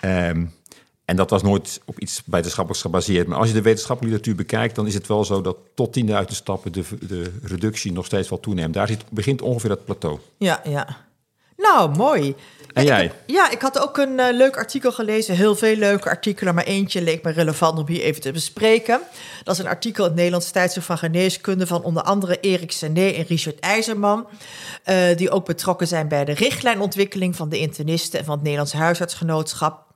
Ehm, 0.01 0.45
en 1.05 1.17
dat 1.17 1.31
was 1.31 1.43
nooit 1.43 1.81
op 1.85 1.99
iets 1.99 2.23
wetenschappelijks 2.27 2.83
gebaseerd. 2.85 3.27
Maar 3.27 3.39
als 3.39 3.49
je 3.49 3.55
de 3.55 3.63
wetenschappelijke 3.63 4.17
literatuur 4.17 4.47
bekijkt, 4.47 4.75
dan 4.75 4.87
is 4.87 4.95
het 4.95 5.07
wel 5.07 5.25
zo 5.25 5.41
dat 5.41 5.57
tot 5.75 6.01
10.000 6.01 6.07
stappen 6.27 6.73
de, 6.73 6.85
de 7.07 7.33
reductie 7.43 7.93
nog 7.93 8.07
steeds 8.07 8.29
wel 8.29 8.41
toeneemt. 8.41 8.75
Daar 8.75 8.89
zit, 8.89 9.05
begint 9.11 9.43
ongeveer 9.43 9.69
dat 9.69 9.85
plateau. 9.85 10.19
Ja, 10.39 10.61
ja. 10.65 10.97
Nou, 11.57 11.97
mooi. 11.97 12.35
En 12.73 12.85
jij? 12.85 13.13
Ja, 13.27 13.51
ik 13.51 13.61
had 13.61 13.79
ook 13.79 13.99
een 13.99 14.21
eh, 14.21 14.35
leuk 14.37 14.57
artikel 14.57 14.93
gelezen. 14.93 15.37
Heel 15.37 15.57
veel 15.57 15.77
leuke 15.77 16.09
artikelen, 16.09 16.55
maar 16.55 16.65
eentje 16.65 17.03
leek 17.03 17.23
me 17.23 17.31
relevant 17.31 17.79
om 17.79 17.87
hier 17.87 18.03
even 18.03 18.21
te 18.21 18.33
bespreken. 18.33 19.01
Dat 19.45 19.55
is 19.55 19.61
een 19.61 19.71
artikel 19.71 20.03
in 20.03 20.09
het 20.09 20.19
Nederlands 20.19 20.51
Tijdschrift 20.51 20.87
van 20.87 20.99
Geneeskunde 20.99 21.67
van 21.67 21.83
onder 21.83 22.03
andere 22.03 22.41
Erik 22.41 22.73
Sené 22.73 23.09
en 23.09 23.25
Richard 23.25 23.61
IJzerman. 23.61 24.27
eh, 24.85 25.17
die 25.17 25.31
ook 25.31 25.45
betrokken 25.45 25.87
zijn 25.87 26.09
bij 26.09 26.25
de 26.25 26.33
richtlijnontwikkeling 26.33 27.37
van 27.37 27.49
de 27.49 27.59
internisten 27.59 28.19
en 28.19 28.25
van 28.25 28.35
het 28.35 28.43
Nederlands 28.43 28.73
Huisartsgenootschap. 28.73 29.92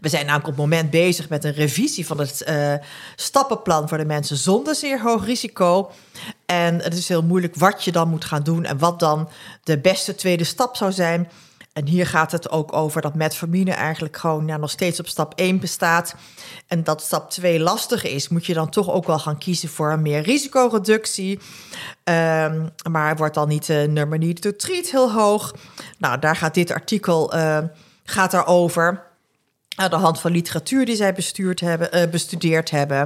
We 0.00 0.08
zijn 0.08 0.26
namelijk 0.26 0.48
op 0.48 0.56
het 0.56 0.70
moment 0.70 0.90
bezig 0.90 1.28
met 1.28 1.44
een 1.44 1.52
revisie 1.52 2.06
van 2.06 2.18
het 2.18 2.42
eh, 2.42 2.74
stappenplan 3.16 3.88
voor 3.88 3.98
de 3.98 4.04
mensen 4.04 4.36
zonder 4.36 4.74
zeer 4.74 5.00
hoog 5.00 5.24
risico. 5.24 5.90
En 6.46 6.78
het 6.82 6.94
is 6.94 7.08
heel 7.08 7.22
moeilijk 7.22 7.54
wat 7.54 7.84
je 7.84 7.92
dan 7.92 8.08
moet 8.08 8.24
gaan 8.24 8.42
doen 8.42 8.64
en 8.64 8.78
wat 8.78 8.98
dan 8.98 9.28
de 9.64 9.78
beste 9.78 10.14
tweede 10.14 10.44
stap 10.44 10.76
zou 10.76 10.92
zijn. 10.92 11.28
En 11.72 11.86
hier 11.86 12.06
gaat 12.06 12.32
het 12.32 12.50
ook 12.50 12.72
over 12.72 13.00
dat 13.00 13.14
metformine 13.14 13.72
eigenlijk 13.72 14.16
gewoon 14.16 14.46
ja, 14.46 14.56
nog 14.56 14.70
steeds 14.70 15.00
op 15.00 15.06
stap 15.06 15.32
1 15.34 15.60
bestaat. 15.60 16.14
En 16.66 16.84
dat 16.84 17.02
stap 17.02 17.30
2 17.30 17.60
lastig 17.60 18.04
is, 18.04 18.28
moet 18.28 18.46
je 18.46 18.54
dan 18.54 18.70
toch 18.70 18.90
ook 18.90 19.06
wel 19.06 19.18
gaan 19.18 19.38
kiezen 19.38 19.68
voor 19.68 19.98
meer 19.98 20.20
risicoreductie. 20.20 21.38
Ehm, 22.04 22.66
maar 22.90 23.16
wordt 23.16 23.34
dan 23.34 23.48
niet 23.48 23.66
de 23.66 23.86
number 23.90 24.18
needed 24.18 24.42
to 24.42 24.56
treat 24.56 24.86
heel 24.86 25.12
hoog? 25.12 25.54
Nou, 25.98 26.18
daar 26.18 26.36
gaat 26.36 26.54
dit 26.54 26.70
artikel 26.70 27.32
eh, 27.32 27.58
gaat 28.04 28.30
daarover 28.30 29.11
aan 29.76 29.90
de 29.90 29.96
hand 29.96 30.20
van 30.20 30.30
literatuur 30.30 30.84
die 30.84 30.96
zij 30.96 31.14
bestuurd 31.14 31.60
hebben, 31.60 31.92
eh, 31.92 32.10
bestudeerd 32.10 32.70
hebben. 32.70 32.98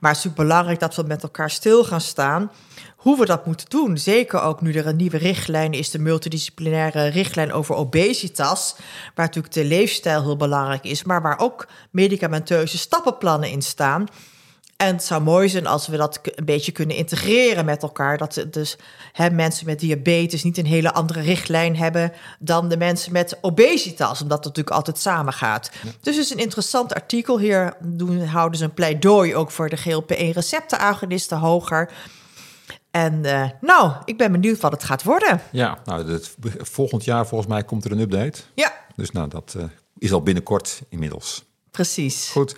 Maar 0.00 0.10
het 0.10 0.18
is 0.18 0.24
natuurlijk 0.24 0.36
belangrijk 0.36 0.80
dat 0.80 0.94
we 0.94 1.02
met 1.02 1.22
elkaar 1.22 1.50
stil 1.50 1.84
gaan 1.84 2.00
staan. 2.00 2.50
Hoe 2.96 3.18
we 3.18 3.26
dat 3.26 3.46
moeten 3.46 3.68
doen. 3.68 3.98
Zeker 3.98 4.40
ook 4.40 4.60
nu 4.60 4.72
er 4.72 4.86
een 4.86 4.96
nieuwe 4.96 5.16
richtlijn 5.16 5.72
is, 5.72 5.90
de 5.90 5.98
multidisciplinaire 5.98 7.06
richtlijn 7.06 7.52
over 7.52 7.74
obesitas. 7.74 8.74
Waar 9.14 9.26
natuurlijk 9.26 9.54
de 9.54 9.64
leefstijl 9.64 10.22
heel 10.22 10.36
belangrijk 10.36 10.84
is, 10.84 11.04
maar 11.04 11.22
waar 11.22 11.38
ook 11.38 11.66
medicamenteuze 11.90 12.78
stappenplannen 12.78 13.50
in 13.50 13.62
staan. 13.62 14.06
En 14.76 14.94
het 14.94 15.04
zou 15.04 15.22
mooi 15.22 15.48
zijn 15.48 15.66
als 15.66 15.86
we 15.86 15.96
dat 15.96 16.20
een 16.22 16.44
beetje 16.44 16.72
kunnen 16.72 16.96
integreren 16.96 17.64
met 17.64 17.82
elkaar. 17.82 18.18
Dat 18.18 18.34
het 18.34 18.52
dus 18.52 18.76
hè, 19.12 19.30
mensen 19.30 19.66
met 19.66 19.80
diabetes 19.80 20.42
niet 20.42 20.58
een 20.58 20.66
hele 20.66 20.92
andere 20.92 21.20
richtlijn 21.20 21.76
hebben 21.76 22.12
dan 22.38 22.68
de 22.68 22.76
mensen 22.76 23.12
met 23.12 23.38
obesitas, 23.40 24.22
omdat 24.22 24.36
het 24.36 24.46
natuurlijk 24.46 24.76
altijd 24.76 24.98
samengaat. 24.98 25.70
Dus 26.00 26.16
het 26.16 26.24
is 26.24 26.30
een 26.30 26.38
interessant 26.38 26.94
artikel. 26.94 27.38
Hier 27.38 27.76
doen, 27.80 28.24
houden 28.24 28.58
ze 28.58 28.64
een 28.64 28.74
pleidooi 28.74 29.34
ook 29.34 29.50
voor 29.50 29.68
de 29.68 29.76
GLP-1-receptenagonisten 29.76 31.38
hoger. 31.38 31.90
En 32.90 33.24
eh, 33.24 33.50
nou, 33.60 33.92
ik 34.04 34.18
ben 34.18 34.32
benieuwd 34.32 34.60
wat 34.60 34.72
het 34.72 34.84
gaat 34.84 35.02
worden. 35.02 35.40
Ja, 35.52 35.78
nou, 35.84 36.12
het, 36.12 36.34
volgend 36.58 37.04
jaar 37.04 37.26
volgens 37.26 37.50
mij 37.50 37.64
komt 37.64 37.84
er 37.84 37.92
een 37.92 38.00
update. 38.00 38.40
Ja, 38.54 38.72
Dus 38.96 39.10
nou, 39.10 39.28
dat 39.28 39.54
eh, 39.58 39.64
is 39.98 40.12
al 40.12 40.22
binnenkort 40.22 40.82
inmiddels. 40.88 41.44
precies. 41.70 42.28
Goed. 42.28 42.56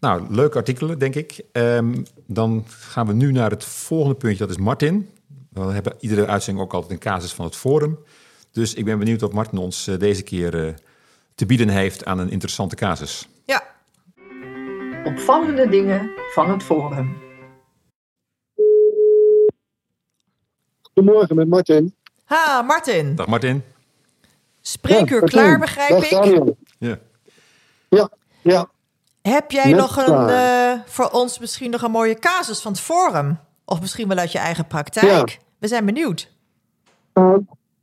Nou, 0.00 0.26
leuke 0.30 0.56
artikelen, 0.58 0.98
denk 0.98 1.14
ik. 1.14 1.40
Ehm, 1.52 2.02
dan 2.26 2.64
gaan 2.68 3.06
we 3.06 3.12
nu 3.12 3.32
naar 3.32 3.50
het 3.50 3.64
volgende 3.64 4.14
puntje, 4.14 4.46
dat 4.46 4.56
is 4.56 4.62
Martin. 4.62 5.10
We 5.52 5.60
hebben 5.60 5.92
iedere 6.00 6.26
uitzending 6.26 6.64
ook 6.66 6.72
altijd 6.72 6.92
een 6.92 6.98
casus 6.98 7.32
van 7.32 7.44
het 7.44 7.56
forum. 7.56 7.98
Dus 8.52 8.74
ik 8.74 8.84
ben 8.84 8.98
benieuwd 8.98 9.20
wat 9.20 9.32
Martin 9.32 9.58
ons 9.58 9.86
eh, 9.86 9.98
deze 9.98 10.22
keer 10.22 10.66
eh, 10.66 10.74
te 11.34 11.46
bieden 11.46 11.68
heeft 11.68 12.04
aan 12.04 12.18
een 12.18 12.30
interessante 12.30 12.76
casus. 12.76 13.28
Ja, 13.44 13.62
Opvallende 15.04 15.68
dingen 15.68 16.10
van 16.34 16.50
het 16.50 16.62
forum. 16.62 17.16
Goedemorgen 20.82 21.36
met 21.36 21.48
Martin. 21.48 21.94
ha, 22.24 22.62
Martin. 22.62 23.14
Dag 23.14 23.26
Martin. 23.26 23.62
Spreekuur 24.60 25.20
Ja, 25.20 25.26
klaar, 25.26 25.58
begrijp 25.58 25.90
Dag 25.90 26.04
ik. 26.04 26.10
Daniel. 26.10 26.56
Ja. 26.78 26.98
Ja, 27.88 28.10
ja. 28.42 28.68
Heb 29.28 29.50
jij 29.50 29.70
Net 29.70 29.80
nog 29.80 29.96
een, 29.96 30.28
eh, 30.28 30.72
voor 30.86 31.08
ons 31.08 31.38
misschien 31.38 31.70
nog 31.70 31.82
een 31.82 31.90
mooie 31.90 32.18
casus 32.18 32.60
van 32.60 32.72
het 32.72 32.80
forum? 32.80 33.38
Of 33.64 33.80
misschien 33.80 34.08
wel 34.08 34.16
uit 34.16 34.32
je 34.32 34.38
eigen 34.38 34.66
praktijk? 34.66 35.38
We 35.58 35.68
zijn 35.68 35.84
benieuwd. 35.84 36.30
Eh, 37.12 37.34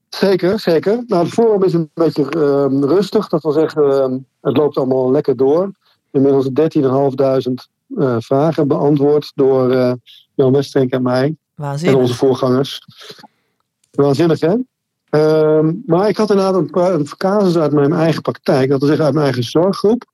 zeker, 0.09 0.59
zeker. 0.59 1.03
Nou, 1.07 1.23
het 1.23 1.33
forum 1.33 1.63
is 1.63 1.73
een 1.73 1.89
beetje 1.93 2.29
ehm, 2.29 2.83
rustig. 2.83 3.29
Dat 3.29 3.43
wil 3.43 3.51
zeggen, 3.51 3.91
ehm, 3.91 4.17
het 4.41 4.57
loopt 4.57 4.77
allemaal 4.77 5.11
lekker 5.11 5.35
door. 5.37 5.71
Inmiddels 6.11 6.49
13.500 6.53 7.69
eh 7.97 8.15
vragen 8.19 8.67
beantwoord 8.67 9.31
door 9.35 9.97
Jan 10.33 10.51
Westerink 10.51 10.91
en 10.91 11.01
mij. 11.01 11.23
En 11.23 11.37
Waanzinnig. 11.55 11.99
onze 11.99 12.13
voorgangers. 12.13 12.81
Waanzinnig, 13.91 14.39
hè? 14.39 14.55
Ehm, 15.09 15.73
maar 15.85 16.09
ik 16.09 16.17
had 16.17 16.29
inderdaad 16.29 16.55
een, 16.55 16.99
een 16.99 17.07
casus 17.17 17.57
uit 17.57 17.71
mijn 17.71 17.93
eigen 17.93 18.21
praktijk, 18.21 18.69
dat 18.69 18.79
wil 18.79 18.87
zeggen 18.87 19.05
uit 19.05 19.13
mijn 19.13 19.25
eigen 19.25 19.43
zorggroep. 19.43 20.11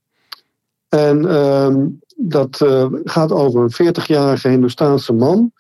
En 0.89 1.29
ehm, 1.29 1.87
dat 2.15 2.61
eh, 2.61 2.87
gaat 3.03 3.31
over 3.31 3.61
een 3.61 3.93
40-jarige 3.93 4.47
Hindoestaanse 4.47 5.13
man. 5.13 5.51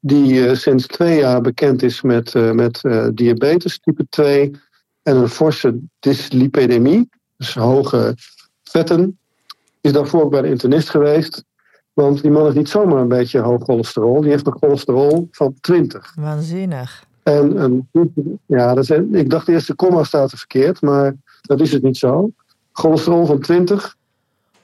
Die 0.00 0.46
eh, 0.46 0.56
sinds 0.56 0.86
twee 0.86 1.18
jaar 1.18 1.40
bekend 1.40 1.82
is 1.82 2.02
met, 2.02 2.34
eh, 2.34 2.50
met 2.50 2.80
diabetes 3.14 3.78
type 3.78 4.06
2 4.08 4.50
en 5.02 5.16
een 5.16 5.28
forse 5.28 5.78
dyslipidemie, 5.98 7.08
dus 7.36 7.54
hoge 7.54 8.14
vetten. 8.62 9.18
Is 9.80 9.92
daarvoor 9.92 10.22
ook 10.22 10.30
bij 10.30 10.42
de 10.42 10.48
internist 10.48 10.90
geweest. 10.90 11.44
Want 11.92 12.22
die 12.22 12.30
man 12.30 12.44
heeft 12.44 12.56
niet 12.56 12.68
zomaar 12.68 13.00
een 13.00 13.08
beetje 13.08 13.40
hoog 13.40 13.62
cholesterol. 13.62 14.20
Die 14.20 14.30
heeft 14.30 14.46
een 14.46 14.56
cholesterol 14.60 15.28
van 15.30 15.54
20. 15.60 16.12
Waanzinnig. 16.16 17.04
En 17.22 17.62
een, 17.62 17.88
ja, 18.46 18.74
dat 18.74 18.90
is, 18.90 18.90
ik 19.12 19.30
dacht 19.30 19.48
eerst 19.48 19.66
de 19.66 19.74
komma 19.74 20.04
staat 20.04 20.32
er 20.32 20.38
verkeerd, 20.38 20.80
maar 20.80 21.14
dat 21.40 21.60
is 21.60 21.72
het 21.72 21.82
niet 21.82 21.96
zo. 21.96 22.30
Cholesterol 22.72 23.26
van 23.26 23.40
20. 23.40 23.96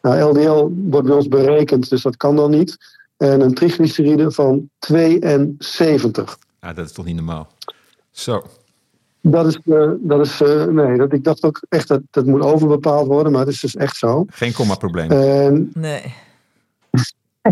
Nou, 0.02 0.20
LDL 0.20 0.70
wordt 0.90 1.06
bij 1.06 1.16
ons 1.16 1.28
berekend, 1.28 1.90
dus 1.90 2.02
dat 2.02 2.16
kan 2.16 2.36
dan 2.36 2.50
niet. 2.50 2.76
En 3.16 3.40
een 3.40 3.54
triglyceride 3.54 4.30
van 4.30 4.70
72. 4.78 6.38
Ja, 6.60 6.72
dat 6.72 6.86
is 6.86 6.92
toch 6.92 7.04
niet 7.04 7.16
normaal. 7.16 7.48
Zo. 8.10 8.42
Dat 9.20 9.46
is, 9.46 9.58
eh, 9.64 9.90
dat 9.98 10.26
is 10.26 10.40
eh, 10.40 10.64
nee, 10.64 10.96
dat, 10.96 11.12
ik 11.12 11.24
dacht 11.24 11.42
ook 11.42 11.62
echt 11.68 11.88
dat 11.88 12.00
dat 12.10 12.26
moet 12.26 12.40
overbepaald 12.40 13.06
worden, 13.06 13.32
maar 13.32 13.40
het 13.40 13.50
is 13.50 13.60
dus 13.60 13.76
echt 13.76 13.96
zo. 13.96 14.24
Geen 14.28 14.52
komma-probleem. 14.52 15.10
En 15.10 15.70
Nee. 15.74 16.14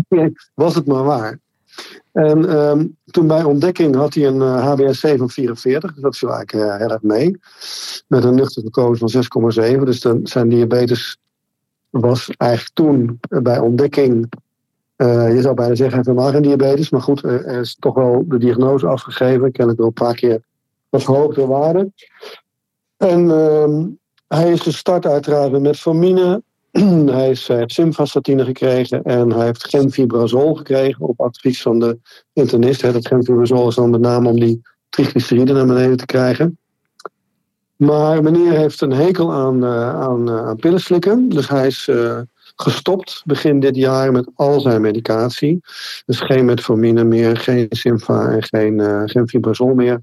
was 0.53 0.75
het 0.75 0.85
maar 0.85 1.03
waar. 1.03 1.39
En 2.11 2.49
ehm, 2.49 2.85
toen 3.05 3.27
bij 3.27 3.43
ontdekking 3.43 3.95
had 3.95 4.13
hij 4.13 4.25
een 4.25 4.41
eh, 4.41 4.75
HbA1c 4.75 5.17
van 5.17 5.29
44, 5.29 5.93
dus 5.93 6.01
dat 6.01 6.17
viel 6.17 6.33
eigenlijk 6.33 6.69
eh, 6.69 6.77
heel 6.77 6.89
erg 6.89 7.01
mee. 7.01 7.39
Met 8.07 8.23
een 8.23 8.35
nuchter 8.35 8.61
glucose 8.61 9.07
van 9.07 9.73
6,7. 9.77 9.83
Dus 9.83 9.99
dan, 9.99 10.27
zijn 10.27 10.49
diabetes 10.49 11.17
was 11.89 12.29
eigenlijk 12.37 12.73
toen 12.73 13.19
eh, 13.29 13.39
bij 13.41 13.59
ontdekking, 13.59 14.29
eh, 14.95 15.35
je 15.35 15.41
zou 15.41 15.55
bijna 15.55 15.75
zeggen, 15.75 15.99
helemaal 15.99 16.31
geen 16.31 16.41
diabetes. 16.41 16.89
Maar 16.89 17.01
goed, 17.01 17.23
eh, 17.23 17.33
er 17.33 17.59
is 17.59 17.75
toch 17.79 17.93
wel 17.93 18.23
de 18.27 18.37
diagnose 18.37 18.87
afgegeven. 18.87 19.51
Kennelijk 19.51 19.77
wel 19.77 19.87
een 19.87 19.93
paar 19.93 20.15
keer 20.15 20.41
wat 20.89 21.03
verhoogde 21.03 21.45
waarde. 21.45 21.91
En 22.97 23.31
ehm, 23.31 23.85
hij 24.27 24.51
is 24.51 24.61
gestart 24.61 25.05
uiteraard 25.05 25.51
met 25.51 25.61
metformine. 25.61 26.41
hij, 27.17 27.25
heeft 27.25 27.71
simvastatine 27.71 28.45
gekregen 28.45 29.03
en 29.03 29.31
hij 29.31 29.45
heeft 29.45 29.69
gemfibrozol 29.69 30.55
gekregen 30.55 31.05
op 31.05 31.21
advies 31.21 31.61
van 31.61 31.79
de 31.79 31.99
internist. 32.33 32.81
Hè, 32.81 32.91
Dat 32.91 33.07
gemfibrozol 33.07 33.67
is 33.67 33.75
dan 33.75 33.89
met 33.89 34.01
name 34.01 34.29
om 34.29 34.39
die 34.39 34.61
triglyceriden 34.89 35.55
naar 35.55 35.65
beneden 35.65 35.97
te 35.97 36.05
krijgen. 36.05 36.57
Maar 37.77 38.23
meneer 38.23 38.51
heeft 38.51 38.81
een 38.81 38.91
hekel 38.91 39.33
aan, 39.33 39.63
eh, 39.63 39.99
aan, 39.99 40.29
eh, 40.29 40.47
aan 40.47 40.55
pillen 40.55 40.79
slikken. 40.79 41.29
Dus 41.29 41.49
hij 41.49 41.67
is 41.67 41.87
eh, 41.87 42.19
gestopt 42.55 43.21
begin 43.25 43.59
dit 43.59 43.75
jaar 43.75 44.11
met 44.11 44.29
al 44.35 44.59
zijn 44.59 44.81
medicatie. 44.81 45.59
Dus 46.05 46.19
geen 46.19 46.45
metformine 46.45 47.03
meer, 47.03 47.37
geen 47.37 47.67
Simva 47.69 48.29
en 48.29 48.43
geen, 48.43 48.79
eh 48.79 49.01
geen 49.05 49.27
fibrozol 49.27 49.73
meer. 49.73 50.01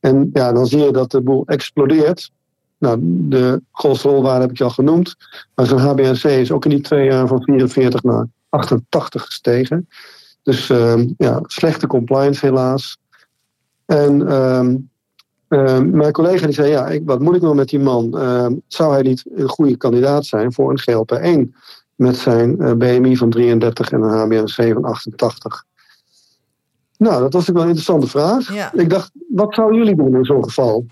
En 0.00 0.30
ja, 0.32 0.52
dan 0.52 0.66
zie 0.66 0.78
je 0.78 0.92
dat 0.92 1.10
de 1.10 1.20
boel 1.20 1.46
explodeert. 1.46 2.30
Nou, 2.78 2.98
de 3.02 3.62
cholesterolwaarde 3.72 4.40
heb 4.40 4.50
ik 4.50 4.60
al 4.60 4.70
genoemd. 4.70 5.16
Maar 5.54 5.66
zijn 5.66 5.80
HbA1c 5.80 6.30
is 6.30 6.50
ook 6.52 6.64
in 6.64 6.70
die 6.70 6.80
twee 6.80 7.04
jaar 7.04 7.26
van 7.26 7.42
44 7.42 8.02
naar 8.02 8.26
88 8.48 9.24
gestegen. 9.24 9.88
Dus 10.42 10.70
ehm, 10.70 11.08
ja, 11.16 11.40
slechte 11.42 11.86
compliance 11.86 12.46
helaas. 12.46 12.98
En 13.86 14.28
ehm, 14.28 14.76
ehm, 15.50 15.90
mijn 15.90 16.12
collega 16.12 16.44
die 16.46 16.54
zei, 16.54 16.70
ja, 16.70 16.88
ik, 16.88 17.02
wat 17.04 17.20
moet 17.20 17.34
ik 17.36 17.42
nou 17.42 17.54
met 17.54 17.68
die 17.68 17.78
man? 17.80 18.18
Ehm, 18.18 18.54
zou 18.66 18.92
hij 18.92 19.02
niet 19.02 19.24
een 19.34 19.48
goede 19.48 19.76
kandidaat 19.76 20.26
zijn 20.26 20.52
voor 20.52 20.70
een 20.70 20.80
GLP-1? 20.80 21.54
Met 21.94 22.16
zijn 22.16 22.60
eh, 22.60 22.72
BMI 22.72 23.16
van 23.16 23.30
33 23.30 23.90
en 23.90 24.02
een 24.02 24.44
HbA1c 24.48 24.72
van 24.72 24.84
88. 24.84 25.64
Nou, 26.96 27.20
dat 27.20 27.32
was 27.32 27.48
ook 27.48 27.54
wel 27.54 27.62
een 27.62 27.68
interessante 27.68 28.06
vraag. 28.06 28.54
Ja. 28.54 28.72
Ik 28.74 28.90
dacht, 28.90 29.10
wat 29.28 29.54
zouden 29.54 29.78
jullie 29.78 29.96
doen 29.96 30.14
in 30.14 30.24
zo'n 30.24 30.44
geval? 30.44 30.86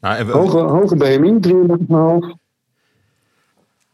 Nou, 0.00 0.24
we- 0.26 0.32
Hoge, 0.32 0.58
hoge 0.58 0.96
BMI, 0.96 1.38
33,5. 1.40 1.86
nou 1.88 2.36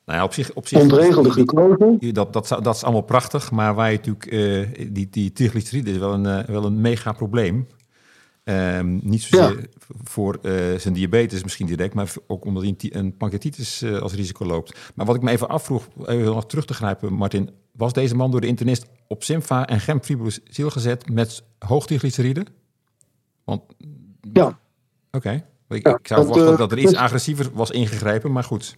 ja, 0.04 0.24
op 0.24 0.32
zich... 0.32 0.52
Op 0.54 0.66
zich 0.66 0.80
Ontregelde 0.80 1.30
glucose. 1.30 2.12
Dat, 2.12 2.32
dat, 2.32 2.48
dat 2.62 2.74
is 2.74 2.84
allemaal 2.84 3.02
prachtig, 3.02 3.50
maar 3.50 3.74
waar 3.74 3.90
je 3.90 3.96
natuurlijk, 3.96 4.26
eh, 4.26 4.86
die, 4.92 5.08
die 5.10 5.32
triglyceride 5.32 5.90
is 5.90 5.98
wel 5.98 6.12
een, 6.12 6.26
eh, 6.26 6.44
wel 6.44 6.64
een 6.64 6.80
mega 6.80 7.12
probleem. 7.12 7.66
Ehm, 8.48 8.98
niet 9.02 9.22
zozeer 9.22 9.68
voor 10.02 10.38
eh, 10.42 10.52
zijn 10.78 10.94
diabetes 10.94 11.42
misschien 11.42 11.66
direct, 11.66 11.94
maar 11.94 12.12
ook 12.26 12.44
omdat 12.44 12.62
hij 12.62 12.70
een 12.70 12.76
ti- 12.76 12.90
een 12.92 13.16
pancreatitis 13.16 13.82
eh, 13.82 13.98
als 13.98 14.12
risico 14.14 14.44
loopt. 14.46 14.78
Maar 14.94 15.06
wat 15.06 15.16
ik 15.16 15.22
me 15.22 15.30
even 15.30 15.48
afvroeg, 15.48 15.88
even 16.06 16.24
nog 16.24 16.46
terug 16.46 16.64
te 16.64 16.74
grijpen, 16.74 17.12
Martin. 17.12 17.50
Was 17.72 17.92
deze 17.92 18.14
man 18.14 18.30
door 18.30 18.40
de 18.40 18.46
internist 18.46 18.86
op 19.08 19.22
Simva 19.24 19.66
en 19.66 19.80
gemfibrozil 19.80 20.70
gezet 20.70 21.10
met 21.10 21.42
hoog 21.58 21.86
triglyceride? 21.86 22.46
Want, 23.44 23.62
Ja. 24.32 24.58
Oké. 25.10 25.44
Ik, 25.68 25.86
Ja, 25.86 25.96
ik 25.96 26.06
zou 26.06 26.20
verwachten 26.26 26.52
eh, 26.52 26.58
dat 26.58 26.72
er 26.72 26.78
iets 26.78 26.94
agressiever 26.94 27.50
was 27.52 27.70
ingegrepen, 27.70 28.32
maar 28.32 28.44
goed. 28.44 28.76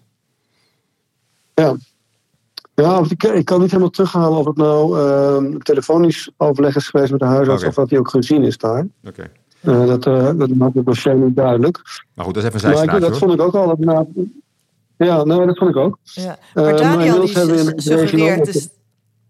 Ja. 1.54 1.76
Ja, 2.74 3.02
ik, 3.08 3.22
ik 3.24 3.44
kan 3.44 3.60
niet 3.60 3.70
helemaal 3.70 3.90
terughalen 3.90 4.38
of 4.38 4.46
het 4.46 4.56
nou 4.56 4.98
ehm, 4.98 5.58
telefonisch 5.58 6.30
overleg 6.36 6.76
is 6.76 6.88
geweest 6.88 7.10
met 7.10 7.20
de 7.20 7.26
huisarts 7.26 7.64
of 7.64 7.74
dat 7.74 7.90
hij 7.90 7.98
ook 7.98 8.08
gezien 8.10 8.42
is 8.42 8.58
daar. 8.58 8.86
Oké. 9.04 9.30
Eh, 9.60 9.86
dat, 9.86 10.06
eh, 10.06 10.30
dat 10.36 10.48
maakt 10.48 10.74
het 10.74 10.86
dossier 10.86 11.14
niet 11.14 11.36
duidelijk. 11.36 11.80
Maar 12.14 12.24
goed, 12.24 12.34
dat 12.34 12.42
is 12.42 12.48
even 12.48 12.60
ik, 12.60 12.66
zijstraatje 12.66 13.00
dat 13.00 13.10
hoor. 13.10 13.18
vond 13.18 13.32
ik 13.32 13.40
ook 13.40 13.54
al. 13.54 13.66
Dat, 13.66 13.78
na, 13.78 14.06
ja, 14.96 15.24
nee, 15.24 15.46
dat 15.46 15.58
vond 15.58 15.70
ik 15.70 15.76
ook. 15.76 15.98
Ja. 16.02 16.22
Eh, 16.22 16.36
Maar 16.54 16.64
maar 16.64 16.76
Daniel 16.76 17.22
inmiddels 17.22 17.32
die 17.74 17.80
suggereert 17.80 18.44
dus... 18.44 18.68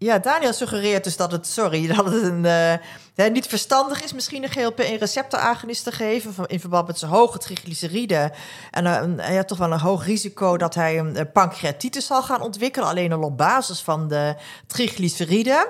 Ja, 0.03 0.19
Daniel 0.19 0.53
suggereert 0.53 1.03
dus 1.03 1.17
dat 1.17 1.31
het, 1.31 1.47
sorry, 1.47 1.87
dat 1.95 2.05
het 2.05 2.23
een, 2.23 2.45
eh, 2.45 2.73
hè, 3.15 3.29
niet 3.29 3.47
verstandig 3.47 4.03
is 4.03 4.13
misschien 4.13 4.43
een 4.43 4.49
GLP-1 4.49 4.99
receptoragonist 4.99 5.83
te 5.83 5.91
geven 5.91 6.33
van, 6.33 6.45
in 6.47 6.59
verband 6.59 6.87
met 6.87 6.99
zijn 6.99 7.11
hoge 7.11 7.37
triglyceride. 7.37 8.31
En 8.71 8.85
eh, 8.85 9.25
hij 9.25 9.35
had 9.35 9.47
toch 9.47 9.57
wel 9.57 9.71
een 9.71 9.79
hoog 9.79 10.05
risico 10.05 10.57
dat 10.57 10.75
hij 10.75 10.99
een 10.99 11.15
eh, 11.15 11.25
pancreatitis 11.33 12.05
zal 12.05 12.23
gaan 12.23 12.41
ontwikkelen, 12.41 12.87
alleen 12.87 13.11
al 13.11 13.21
op 13.21 13.37
basis 13.37 13.81
van 13.81 14.07
de 14.07 14.35
triglyceride. 14.67 15.67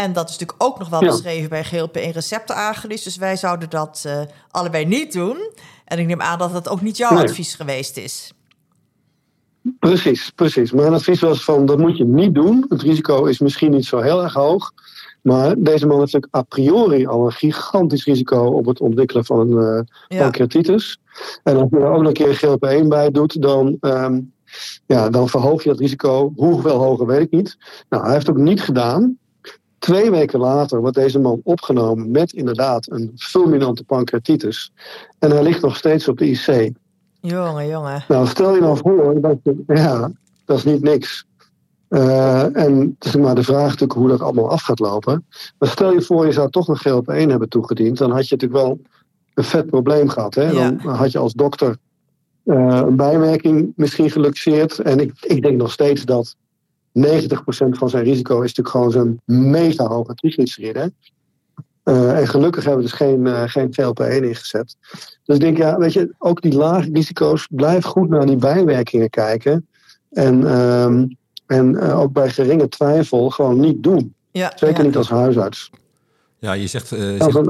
En 0.00 0.12
dat 0.12 0.28
is 0.28 0.38
natuurlijk 0.38 0.62
ook 0.62 0.78
nog 0.78 0.88
wel 0.88 1.02
Ja. 1.04 1.10
beschreven 1.10 1.48
bij 1.48 1.64
GLP-1 1.64 2.12
receptoragonist. 2.12 3.04
Dus 3.04 3.16
wij 3.16 3.36
zouden 3.36 3.70
dat 3.70 4.02
eh, 4.06 4.20
allebei 4.50 4.84
niet 4.86 5.12
doen. 5.12 5.36
En 5.84 5.98
ik 5.98 6.06
neem 6.06 6.20
aan 6.20 6.38
dat 6.38 6.52
dat 6.52 6.68
ook 6.68 6.80
niet 6.80 6.96
jouw 6.96 7.14
Nee. 7.14 7.22
advies 7.24 7.54
geweest 7.54 7.96
is. 7.96 8.32
Precies, 9.78 10.30
precies. 10.34 10.72
Mijn 10.72 10.92
advies 10.92 11.20
was 11.20 11.44
van 11.44 11.66
dat 11.66 11.78
moet 11.78 11.96
je 11.96 12.04
niet 12.04 12.34
doen. 12.34 12.64
Het 12.68 12.82
risico 12.82 13.24
is 13.24 13.38
misschien 13.38 13.70
niet 13.70 13.84
zo 13.84 13.98
heel 13.98 14.22
erg 14.22 14.32
hoog. 14.34 14.72
Maar 15.22 15.54
deze 15.58 15.86
man 15.86 15.98
heeft 15.98 16.12
natuurlijk 16.12 16.36
a 16.36 16.42
priori 16.56 17.06
al 17.06 17.24
een 17.26 17.32
gigantisch 17.32 18.04
risico 18.04 18.46
op 18.46 18.66
het 18.66 18.80
ontwikkelen 18.80 19.24
van 19.24 19.48
Ja. 20.08 20.22
pancreatitis. 20.22 20.98
En 21.42 21.56
als 21.56 21.66
je 21.70 21.76
er 21.76 21.86
ook 21.90 21.98
nog 21.98 22.06
een 22.06 22.12
keer 22.12 22.34
GLP-1 22.34 22.88
bij 22.88 23.10
doet, 23.10 23.42
dan, 23.42 23.76
ehm, 23.80 24.20
ja, 24.86 25.10
dan 25.10 25.28
verhoog 25.28 25.62
je 25.62 25.68
dat 25.68 25.78
risico. 25.78 26.32
Hoeveel 26.36 26.76
hoger 26.78 27.06
weet 27.06 27.20
ik 27.20 27.30
niet. 27.30 27.56
Nou, 27.88 28.02
hij 28.04 28.12
heeft 28.12 28.26
het 28.26 28.36
ook 28.36 28.42
niet 28.42 28.62
gedaan. 28.62 29.18
Twee 29.80 30.10
weken 30.10 30.38
later 30.40 30.80
wordt 30.80 30.96
deze 30.96 31.18
man 31.18 31.40
opgenomen 31.44 32.10
met 32.10 32.32
inderdaad 32.32 32.90
een 32.90 33.12
fulminante 33.16 33.84
pancreatitis. 33.84 34.72
En 35.18 35.30
hij 35.30 35.42
ligt 35.42 35.62
nog 35.62 35.76
steeds 35.76 36.08
op 36.08 36.18
de 36.18 36.30
IC. 36.30 36.72
Jongen, 37.20 37.66
jongen. 37.68 38.04
Nou, 38.08 38.26
stel 38.26 38.54
je 38.54 38.60
nou 38.60 38.76
voor, 38.76 39.20
dat, 39.20 39.38
je- 39.42 39.62
ja, 39.66 40.10
dat 40.44 40.56
is 40.56 40.64
niet 40.64 40.82
niks. 40.82 41.24
Eh, 41.88 42.56
en 42.56 42.96
het 42.98 43.04
is 43.04 43.16
maar 43.16 43.34
de 43.34 43.42
vraag 43.42 43.62
natuurlijk 43.64 43.92
hoe 43.92 44.08
dat 44.08 44.20
allemaal 44.20 44.50
af 44.50 44.62
gaat 44.62 44.78
lopen. 44.78 45.26
Maar 45.58 45.68
stel 45.68 45.92
je 45.92 46.02
voor, 46.02 46.26
je 46.26 46.32
zou 46.32 46.50
toch 46.50 46.68
een 46.68 46.76
GLP-1 46.78 47.28
hebben 47.30 47.48
toegediend, 47.48 47.98
dan 47.98 48.10
had 48.10 48.28
je 48.28 48.34
natuurlijk 48.36 48.62
wel 48.62 48.80
een 49.34 49.44
vet 49.44 49.66
probleem 49.66 50.08
gehad. 50.08 50.34
Hè? 50.34 50.50
Ja. 50.50 50.70
Dan 50.70 50.94
had 50.94 51.12
je 51.12 51.18
als 51.18 51.32
dokter 51.32 51.76
eh, 52.44 52.82
een 52.86 52.96
bijwerking 52.96 53.72
misschien 53.76 54.10
geluxeerd. 54.10 54.78
En 54.78 55.00
ik, 55.00 55.12
ik 55.20 55.42
denk 55.42 55.56
nog 55.56 55.72
steeds 55.72 56.04
dat 56.04 56.36
90% 56.92 57.76
van 57.78 57.90
zijn 57.90 58.04
risico 58.04 58.40
is 58.40 58.54
natuurlijk 58.54 58.68
gewoon 58.68 58.90
zijn 58.90 59.20
mega 59.50 59.86
hoge 59.86 60.14
triglyceride. 60.14 60.92
Eh, 61.82 62.18
en 62.18 62.28
gelukkig 62.28 62.64
hebben 62.64 62.82
we 62.82 62.88
dus 62.88 62.98
geen, 62.98 63.26
eh, 63.26 63.42
geen 63.46 63.68
GLP-1 63.74 64.24
ingezet. 64.24 64.76
Dus 65.24 65.36
ik 65.36 65.40
denk, 65.40 65.56
ja, 65.56 65.78
weet 65.78 65.92
je, 65.92 66.14
ook 66.18 66.42
die 66.42 66.52
lage 66.52 66.88
risico's, 66.92 67.46
blijf 67.50 67.84
goed 67.84 68.08
naar 68.08 68.26
die 68.26 68.36
bijwerkingen 68.36 69.10
kijken. 69.10 69.68
En, 70.10 70.46
ehm, 70.46 71.06
en 71.46 71.76
eh, 71.76 72.00
ook 72.00 72.12
bij 72.12 72.30
geringe 72.30 72.68
twijfel 72.68 73.30
gewoon 73.30 73.60
niet 73.60 73.82
doen. 73.82 74.14
Ja, 74.30 74.52
Zeker 74.56 74.76
ja. 74.78 74.82
niet 74.82 74.96
als 74.96 75.08
huisarts. 75.08 75.70
Ja, 76.38 76.52
je 76.52 76.66
zegt, 76.66 76.92
eh, 76.92 76.98
zegt- 77.00 77.48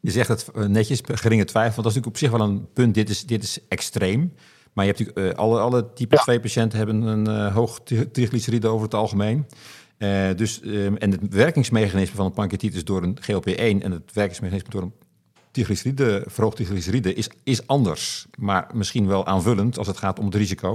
Je 0.00 0.10
zegt 0.10 0.28
het 0.28 0.68
netjes, 0.68 1.00
geringe 1.04 1.44
twijfel. 1.44 1.82
Want 1.82 1.86
dat 1.86 1.86
is 1.86 1.94
natuurlijk 1.94 2.06
op 2.06 2.16
zich 2.16 2.30
wel 2.30 2.40
een 2.40 2.66
punt. 2.72 2.94
Dit 2.94 3.10
is, 3.10 3.26
dit 3.26 3.42
is 3.42 3.58
extreem. 3.68 4.32
Maar 4.74 4.84
je 4.84 4.90
hebt 4.92 5.04
natuurlijk 5.04 5.36
eh, 5.36 5.42
alle, 5.44 5.60
alle 5.60 5.92
type 5.92 6.14
Ja. 6.16 6.22
2 6.22 6.40
patiënten 6.40 6.78
hebben 6.78 7.02
een 7.02 7.26
eh, 7.26 7.54
hoog 7.54 7.80
tri- 7.80 8.10
triglyceride 8.10 8.68
over 8.68 8.84
het 8.84 8.94
algemeen. 8.94 9.46
Eh, 9.96 10.28
dus, 10.36 10.60
eh, 10.60 10.86
en 10.86 11.10
het 11.10 11.20
werkingsmechanisme 11.34 12.16
van 12.16 12.26
een 12.26 12.32
pancreatitis 12.32 12.84
door 12.84 13.02
een 13.02 13.18
GLP-1 13.20 13.82
en 13.82 13.90
het 13.90 14.12
werkingsmechanisme 14.12 14.70
door 14.70 14.82
een 14.82 14.92
triglyceride, 15.50 16.24
verhoogd 16.26 16.56
triglyceride 16.56 17.14
is, 17.14 17.28
is 17.44 17.66
anders. 17.66 18.26
Maar 18.38 18.70
misschien 18.72 19.06
wel 19.06 19.26
aanvullend 19.26 19.78
als 19.78 19.86
het 19.86 19.96
gaat 19.96 20.18
om 20.18 20.24
het 20.24 20.34
risico. 20.34 20.74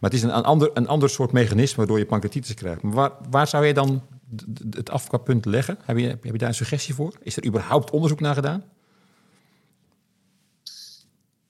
Maar 0.00 0.10
het 0.10 0.18
is 0.18 0.22
een, 0.22 0.36
een 0.36 0.44
ander, 0.44 0.70
een 0.74 0.88
ander 0.88 1.10
soort 1.10 1.32
mechanisme 1.32 1.76
waardoor 1.76 1.98
je 1.98 2.06
pancreatitis 2.06 2.54
krijgt. 2.54 2.82
Maar 2.82 2.92
waar, 2.92 3.10
waar 3.30 3.46
zou 3.46 3.66
je 3.66 3.74
dan 3.74 4.02
het 4.70 4.90
afkappunt 4.90 5.44
leggen? 5.44 5.78
Heb 5.84 5.98
je, 5.98 6.06
heb 6.06 6.24
je 6.24 6.38
daar 6.38 6.48
een 6.48 6.54
suggestie 6.54 6.94
voor? 6.94 7.12
Is 7.22 7.36
er 7.36 7.46
überhaupt 7.46 7.90
onderzoek 7.90 8.20
naar 8.20 8.34
gedaan? 8.34 8.64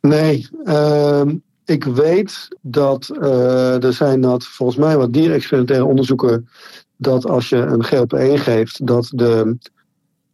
Nee, 0.00 0.48
ehm, 0.64 1.36
ik 1.70 1.84
weet 1.84 2.48
dat 2.60 3.08
eh, 3.20 3.84
er 3.84 3.92
zijn 3.92 4.20
dat 4.20 4.44
volgens 4.44 4.78
mij 4.78 4.96
wat 4.96 5.12
dierexperimentele 5.12 5.84
onderzoeken 5.84 6.48
dat 6.96 7.26
als 7.26 7.48
je 7.48 7.56
een 7.56 7.84
GLP-1 7.84 8.42
geeft, 8.42 8.86
dat 8.86 9.10
de, 9.14 9.56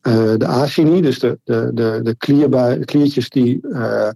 eh 0.01 0.35
de 0.37 0.46
acinie, 0.46 1.03
dus 1.03 1.18
de, 1.18 1.38
de, 1.44 1.70
de, 1.75 2.01
de 2.03 2.85
kliertjes 2.85 3.29
die 3.29 3.61
eh, 3.68 4.11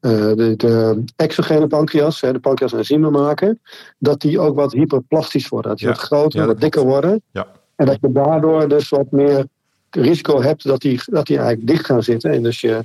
de, 0.00 0.54
de 0.56 1.04
exogene 1.16 1.66
pancreas, 1.66 2.20
hè, 2.20 2.32
de 2.32 2.38
pancreas 2.38 2.72
enzymen 2.72 3.12
maken, 3.12 3.60
dat 3.98 4.20
die 4.20 4.40
ook 4.40 4.54
wat 4.54 4.72
hyperplastisch 4.72 5.48
worden. 5.48 5.70
Dat 5.70 5.78
die 5.78 5.88
Ja, 5.88 5.94
wat 5.94 6.02
groter, 6.02 6.40
ja, 6.40 6.46
dat 6.46 6.52
wat 6.52 6.62
dikker 6.62 6.84
worden. 6.84 7.22
Ja. 7.30 7.46
En 7.76 7.86
dat 7.86 7.98
je 8.00 8.12
daardoor 8.12 8.68
dus 8.68 8.88
wat 8.88 9.10
meer 9.10 9.46
risico 9.90 10.42
hebt 10.42 10.64
dat 10.64 10.80
die, 10.80 11.00
dat 11.04 11.26
die 11.26 11.38
eigenlijk 11.38 11.66
dicht 11.66 11.84
gaan 11.84 12.02
zitten. 12.02 12.30
En 12.30 12.42
dus 12.42 12.60
je, 12.60 12.84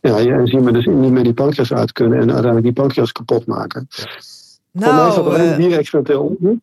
ja, 0.00 0.18
je 0.18 0.32
enzymen 0.32 0.72
dus 0.72 0.86
niet 0.86 1.10
meer 1.12 1.24
die 1.24 1.34
pancreas 1.34 1.72
uit 1.72 1.92
kunnen 1.92 2.18
en 2.18 2.24
uiteindelijk 2.32 2.62
die 2.64 2.72
pancreas 2.72 3.12
kapot 3.12 3.46
maken. 3.46 3.86
Voor 3.88 4.04
mij 4.72 5.08
is 5.08 5.14
dat 5.14 5.24
Nou, 5.24 5.34
alleen 5.34 5.50
eh, 5.52 5.56
dierexperimenteel 5.56 6.22
onderzoek. 6.22 6.60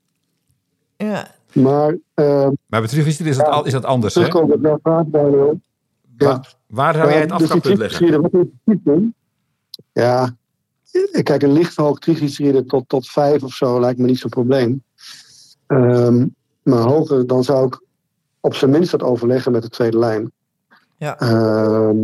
ja. 0.98 1.32
Maar 1.54 1.98
eh 2.14 2.48
Maar 2.66 2.80
bij 2.82 2.88
triglyceride 2.88 3.30
is 3.30 3.38
dat, 3.38 3.48
al- 3.48 3.66
is 3.66 3.72
dat 3.72 3.86
anders, 3.86 4.14
hè? 4.16 4.20
terugkomen 4.22 4.56
op 4.56 4.62
jouw 4.62 4.80
vraag, 4.84 5.04
Daniel. 5.06 5.60
Ja. 6.18 6.26
Waar, 6.28 6.54
waar 6.68 6.94
zou 6.94 7.10
jij 7.10 7.20
het 7.20 7.30
Ja, 7.30 7.38
dus 7.38 7.48
die 7.48 7.56
afkappunt 7.56 7.78
leggen? 7.80 8.22
wat 8.22 8.78
doen? 8.84 9.14
Ja, 9.92 10.36
kijk, 11.24 11.44
een 11.44 11.52
licht 11.52 11.76
hoog 11.76 12.00
triglyceride 12.00 12.66
tot, 12.66 12.90
tot 12.90 13.08
5 13.10 13.44
of 13.44 13.54
zo 13.54 13.80
lijkt 13.80 14.00
me 14.00 14.06
niet 14.06 14.20
zo'n 14.20 14.30
probleem. 14.30 14.84
Ehm, 15.68 16.26
maar 16.64 16.80
hoger, 16.82 17.28
dan 17.28 17.44
zou 17.44 17.66
ik 17.68 17.82
op 18.40 18.56
zijn 18.56 18.72
minst 18.72 18.92
dat 18.92 19.04
overleggen 19.04 19.52
met 19.52 19.62
de 19.62 19.70
tweede 19.70 19.98
lijn. 19.98 20.32
Ja. 20.98 21.20
Ehm, 21.20 21.98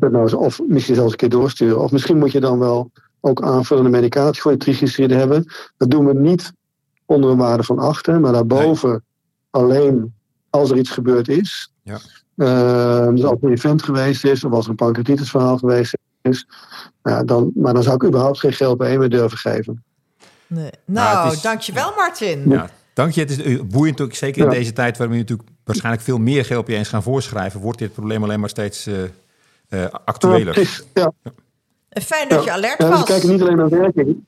nou 0.00 0.22
eens- 0.22 0.34
of 0.34 0.60
misschien 0.66 0.94
zelfs 0.94 1.10
een 1.12 1.16
keer 1.18 1.28
doorsturen. 1.28 1.80
Of 1.80 1.90
misschien 1.92 2.18
moet 2.18 2.32
je 2.32 2.40
dan 2.40 2.58
wel 2.58 2.90
ook 3.20 3.42
aanvullende 3.42 3.90
medicatie 3.90 4.42
voor 4.42 4.50
je 4.50 4.56
triglyceriden 4.56 5.18
hebben. 5.18 5.44
Dat 5.76 5.90
doen 5.90 6.06
we 6.06 6.14
niet 6.14 6.52
onder 7.06 7.30
een 7.30 7.36
waarde 7.36 7.62
van 7.62 7.78
8, 7.78 8.06
hè, 8.06 8.18
maar 8.18 8.32
daarboven 8.32 9.04
alleen 9.50 10.14
als 10.50 10.70
er 10.70 10.76
iets 10.78 10.90
gebeurd 10.90 11.28
is. 11.28 11.72
Ja. 11.82 11.98
Ehm, 12.36 13.14
dus 13.14 13.24
als 13.24 13.36
er 13.40 13.46
een 13.48 13.52
event 13.52 13.82
geweest 13.82 14.24
is, 14.24 14.44
of 14.44 14.52
als 14.52 14.64
er 14.64 14.70
een 14.70 14.76
pancreatitisverhaal 14.76 15.58
geweest 15.58 15.96
is, 16.22 16.46
ja, 17.02 17.24
dan, 17.24 17.50
maar 17.54 17.74
dan 17.74 17.82
zou 17.82 17.94
ik 17.94 18.04
überhaupt 18.04 18.38
geen 18.40 18.52
GLP-1 18.52 18.98
meer 18.98 19.08
durven 19.08 19.38
geven. 19.38 19.82
Nee. 20.46 20.70
Nou, 20.84 21.14
Nou, 21.16 21.32
is- 21.32 21.40
dankjewel 21.42 21.92
Martin. 21.96 22.48
Ja, 22.48 22.70
dank 22.94 23.12
je. 23.12 23.20
Het 23.20 23.30
is 23.30 23.42
eh, 23.42 23.60
boeiend 23.62 24.00
ook, 24.00 24.14
zeker 24.14 24.42
in 24.44 24.50
Ja. 24.50 24.54
deze 24.58 24.72
tijd 24.72 24.96
waarin 24.98 25.16
we 25.16 25.22
natuurlijk 25.22 25.48
waarschijnlijk 25.64 26.04
veel 26.04 26.18
meer 26.18 26.44
GLP-1's 26.44 26.88
gaan 26.88 27.02
voorschrijven, 27.02 27.60
wordt 27.60 27.78
dit 27.78 27.92
probleem 27.92 28.22
alleen 28.22 28.40
maar 28.40 28.48
steeds 28.48 28.86
eh, 28.86 28.94
eh, 29.72 29.80
Ja, 29.80 30.00
actueler. 30.04 30.82
ja. 30.94 31.12
Fijn 31.90 32.28
dat 32.28 32.44
Ja. 32.44 32.44
je 32.44 32.50
alert 32.50 32.78
Ja, 32.78 32.84
dus 32.84 32.88
we 32.88 32.94
was. 32.94 33.04
kijken 33.04 33.28
niet 33.28 33.40
alleen 33.42 33.56
naar 33.56 33.68
werking. 33.68 34.24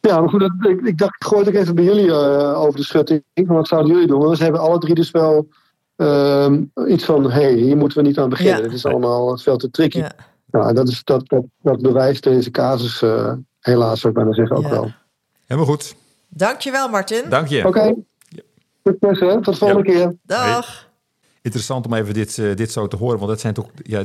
Ja, 0.00 0.20
maar 0.20 0.28
goed, 0.28 0.40
dat, 0.40 0.50
ik, 0.70 0.80
ik 0.80 0.98
dacht, 0.98 1.14
ik 1.18 1.24
gooi 1.26 1.44
het 1.44 1.54
ook 1.54 1.60
even 1.60 1.74
bij 1.74 1.84
jullie 1.84 2.10
eh, 2.10 2.60
over 2.60 2.76
de 2.80 2.84
schutting. 2.84 3.22
Wat 3.34 3.68
zouden 3.68 3.92
jullie 3.92 4.06
doen? 4.06 4.20
Want 4.20 4.36
ze 4.36 4.42
hebben 4.42 4.60
alle 4.60 4.78
drie 4.78 4.94
dus 4.94 5.10
wel 5.10 5.48
ehm, 5.96 6.62
iets 6.88 7.04
van, 7.04 7.24
hé, 7.30 7.40
hey, 7.42 7.52
hier 7.52 7.76
moeten 7.76 7.98
we 7.98 8.06
niet 8.08 8.18
aan 8.18 8.28
beginnen. 8.28 8.56
Ja. 8.56 8.62
Dit 8.62 8.72
is 8.72 8.84
allemaal 8.86 9.38
veel 9.38 9.56
te 9.56 9.70
tricky. 9.70 9.98
Ja. 9.98 10.12
Nou, 10.50 10.74
dat, 10.74 10.88
is, 10.88 11.04
dat, 11.04 11.28
dat, 11.28 11.44
dat 11.62 11.82
bewijst 11.82 12.22
deze 12.22 12.50
casus 12.50 13.02
eh, 13.02 13.32
helaas, 13.60 14.00
zou 14.00 14.12
ik 14.12 14.18
bijna 14.18 14.32
zeggen, 14.34 14.56
ook 14.56 14.62
Ja. 14.62 14.68
wel. 14.70 14.90
Helemaal 15.46 15.70
goed. 15.70 15.94
Dankjewel 16.28 16.88
Martin. 16.88 17.22
Dank 17.28 17.46
je. 17.48 17.66
Oké, 17.66 17.94
succes 18.84 19.20
hè, 19.20 19.32
tot 19.32 19.44
de 19.44 19.54
volgende 19.54 19.82
keer. 19.82 20.14
Dag. 20.22 20.85
Interessant 21.46 21.86
om 21.86 21.94
even 21.94 22.14
dit, 22.14 22.38
eh, 22.38 22.54
dit 22.54 22.72
zo 22.72 22.86
te 22.88 22.96
horen, 22.96 23.16
want 23.18 23.30
dat 23.30 23.40
zijn 23.40 23.54
toch, 23.54 23.66
ja, 23.82 24.04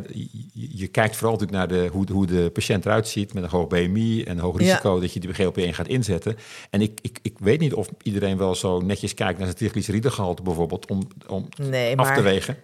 je, 0.54 0.88
kijkt 0.88 1.16
vooral 1.16 1.38
natuurlijk 1.38 1.58
naar 1.58 1.68
de, 1.80 1.90
hoe, 1.92 2.06
hoe 2.12 2.26
de 2.26 2.50
patiënt 2.54 2.86
eruit 2.86 3.08
ziet 3.08 3.34
met 3.34 3.44
een 3.44 3.50
hoog 3.50 3.68
BMI 3.68 4.24
en 4.24 4.32
een 4.38 4.44
hoog 4.44 4.60
Ja. 4.60 4.66
risico 4.66 5.00
dat 5.00 5.14
je 5.14 5.20
die 5.20 5.34
GLP-1 5.34 5.74
gaat 5.76 5.88
inzetten. 5.88 6.38
En 6.70 6.82
ik, 6.82 7.00
ik, 7.02 7.20
ik 7.22 7.34
weet 7.40 7.60
niet 7.60 7.74
of 7.74 7.88
iedereen 8.04 8.38
wel 8.38 8.56
zo 8.56 8.80
netjes 8.80 9.14
kijkt 9.14 9.38
naar 9.38 9.46
zijn 9.46 9.58
triglyceridegehalte 9.58 10.42
bijvoorbeeld 10.42 10.90
om, 10.90 11.08
om 11.28 11.48
Nee, 11.62 11.98
af 11.98 12.16
te 12.16 12.22
wegen. 12.22 12.58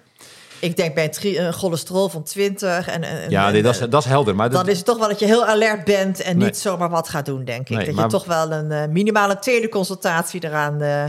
ik 0.60 0.76
denk 0.78 0.96
bij 0.96 1.14
een, 1.22 1.54
cholesterol 1.54 2.10
van 2.10 2.24
20 2.24 2.88
en, 2.88 3.04
en 3.04 3.30
Ja, 3.30 3.50
nee, 3.52 3.62
dat, 3.62 3.74
is, 3.74 3.90
dat 3.90 4.04
is 4.04 4.10
helder. 4.10 4.36
Maar 4.36 4.50
dat, 4.50 4.60
dan 4.60 4.70
is 4.72 4.78
het 4.78 4.86
toch 4.86 4.98
wel 4.98 5.08
dat 5.08 5.20
je 5.20 5.26
heel 5.26 5.46
alert 5.46 5.84
bent 5.84 6.22
en 6.22 6.38
Nee. 6.38 6.46
niet 6.46 6.58
zomaar 6.58 6.90
wat 6.90 7.10
gaat 7.10 7.26
doen, 7.26 7.46
denk 7.46 7.70
ik. 7.70 7.76
Nee, 7.78 7.86
dat 7.86 7.96
maar- 7.96 8.04
je 8.04 8.10
toch 8.12 8.26
wel 8.26 8.52
een 8.52 8.72
eh, 8.72 8.88
minimale 8.88 9.40
teleconsultatie 9.40 10.44
eraan 10.46 10.82
eh, 10.82 11.06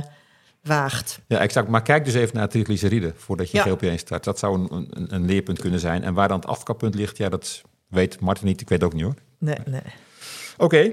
waagt. 0.62 1.18
Ja, 1.26 1.38
exact. 1.38 1.68
Maar 1.68 1.82
kijk 1.82 2.04
dus 2.04 2.14
even 2.14 2.36
naar 2.36 2.48
triglyceride 2.48 3.12
voordat 3.16 3.50
je 3.50 3.56
Ja. 3.56 3.64
GLP-1 3.76 3.94
start. 3.94 4.24
Dat 4.24 4.38
zou 4.38 4.58
een, 4.70 4.86
een, 4.90 5.14
een 5.14 5.24
leerpunt 5.26 5.58
kunnen 5.60 5.80
zijn. 5.80 6.02
En 6.04 6.14
waar 6.14 6.28
dan 6.28 6.36
het 6.40 6.48
afkappunt 6.48 6.94
ligt, 6.94 7.16
ja, 7.16 7.28
dat 7.28 7.62
weet 7.88 8.20
Martin 8.20 8.46
niet. 8.46 8.60
Ik 8.60 8.68
weet 8.68 8.80
het 8.80 8.88
ook 8.90 8.94
niet 8.96 9.04
hoor. 9.04 9.14
Nee, 9.38 9.56
nee. 9.66 9.82
Oké. 10.56 10.90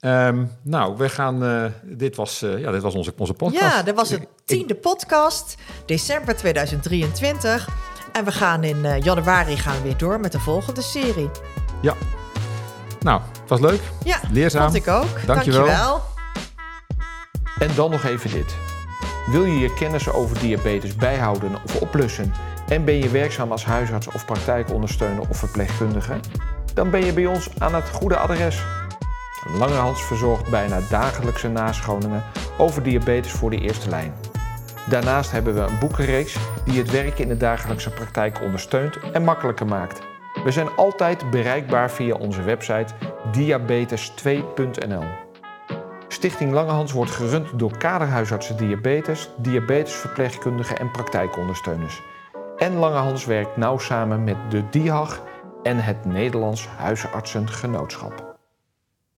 Ehm, 0.00 0.44
nou, 0.62 0.96
we 0.96 1.08
gaan. 1.08 1.44
eh, 1.44 1.64
dit, 1.82 2.16
was, 2.16 2.42
eh, 2.42 2.58
ja, 2.60 2.70
dit 2.70 2.82
was 2.82 2.94
onze, 2.94 3.14
onze 3.18 3.32
podcast. 3.32 3.62
Ja, 3.62 3.82
dat 3.82 3.94
was 3.94 4.10
het 4.10 4.26
tiende 4.44 4.74
podcast, 4.74 5.54
december 5.86 6.36
2023. 6.36 7.68
En 8.12 8.24
we 8.24 8.32
gaan 8.32 8.64
in 8.64 8.84
eh, 8.84 9.00
januari 9.02 9.56
gaan 9.56 9.76
we 9.76 9.82
weer 9.82 9.96
door 9.96 10.20
met 10.20 10.32
de 10.32 10.40
volgende 10.40 10.82
serie. 10.82 11.30
Ja. 11.82 11.94
Nou, 13.00 13.20
het 13.40 13.48
was 13.48 13.60
leuk. 13.60 13.80
Ja, 14.04 14.20
Leerzaam. 14.30 14.62
vond 14.62 14.74
ik 14.74 14.88
ook. 14.88 15.26
Dankjewel. 15.26 15.64
Dankjewel. 15.66 16.02
En 17.58 17.74
dan 17.74 17.90
nog 17.90 18.04
even 18.04 18.30
dit. 18.30 18.54
Wil 19.26 19.44
je 19.44 19.58
je 19.58 19.74
kennis 19.74 20.10
over 20.10 20.38
diabetes 20.38 20.96
bijhouden 20.96 21.54
of 21.64 21.80
oplussen 21.80 22.32
en 22.68 22.84
ben 22.84 22.94
je 22.94 23.08
werkzaam 23.08 23.50
als 23.52 23.64
huisarts 23.64 24.06
of 24.06 24.24
praktijkondersteuner 24.24 25.28
of 25.28 25.36
verpleegkundige? 25.36 26.20
Dan 26.74 26.90
ben 26.90 27.04
je 27.04 27.12
bij 27.12 27.26
ons 27.26 27.48
aan 27.58 27.74
het 27.74 27.88
goede 27.88 28.16
adres. 28.16 28.62
Langerhans 29.58 30.02
verzorgt 30.02 30.50
bijna 30.50 30.80
dagelijkse 30.90 31.48
nascholingen 31.48 32.22
over 32.58 32.82
diabetes 32.82 33.32
voor 33.32 33.50
de 33.50 33.60
eerste 33.60 33.88
lijn. 33.88 34.14
Daarnaast 34.88 35.30
hebben 35.30 35.54
we 35.54 35.60
een 35.60 35.78
boekenreeks 35.78 36.36
die 36.64 36.78
het 36.78 36.90
werk 36.90 37.18
in 37.18 37.28
de 37.28 37.36
dagelijkse 37.36 37.90
praktijk 37.90 38.40
ondersteunt 38.40 38.98
en 39.12 39.24
makkelijker 39.24 39.66
maakt. 39.66 40.00
We 40.44 40.50
zijn 40.50 40.76
altijd 40.76 41.30
bereikbaar 41.30 41.90
via 41.90 42.14
onze 42.14 42.42
website 42.42 42.94
diabetes2.nl. 43.32 45.23
Stichting 46.14 46.52
Langehans 46.52 46.92
wordt 46.92 47.10
gerund 47.10 47.58
door 47.58 47.76
kaderhuisartsen 47.78 48.56
diabetes, 48.56 49.30
diabetesverpleegkundigen 49.36 50.78
en 50.78 50.90
praktijkondersteuners. 50.90 52.02
En 52.56 52.74
Langehans 52.74 53.24
werkt 53.24 53.56
nauw 53.56 53.78
samen 53.78 54.24
met 54.24 54.36
de 54.48 54.68
DIHAG 54.70 55.22
en 55.62 55.78
het 55.78 56.04
Nederlands 56.04 56.68
Huisartsengenootschap. 56.68 58.33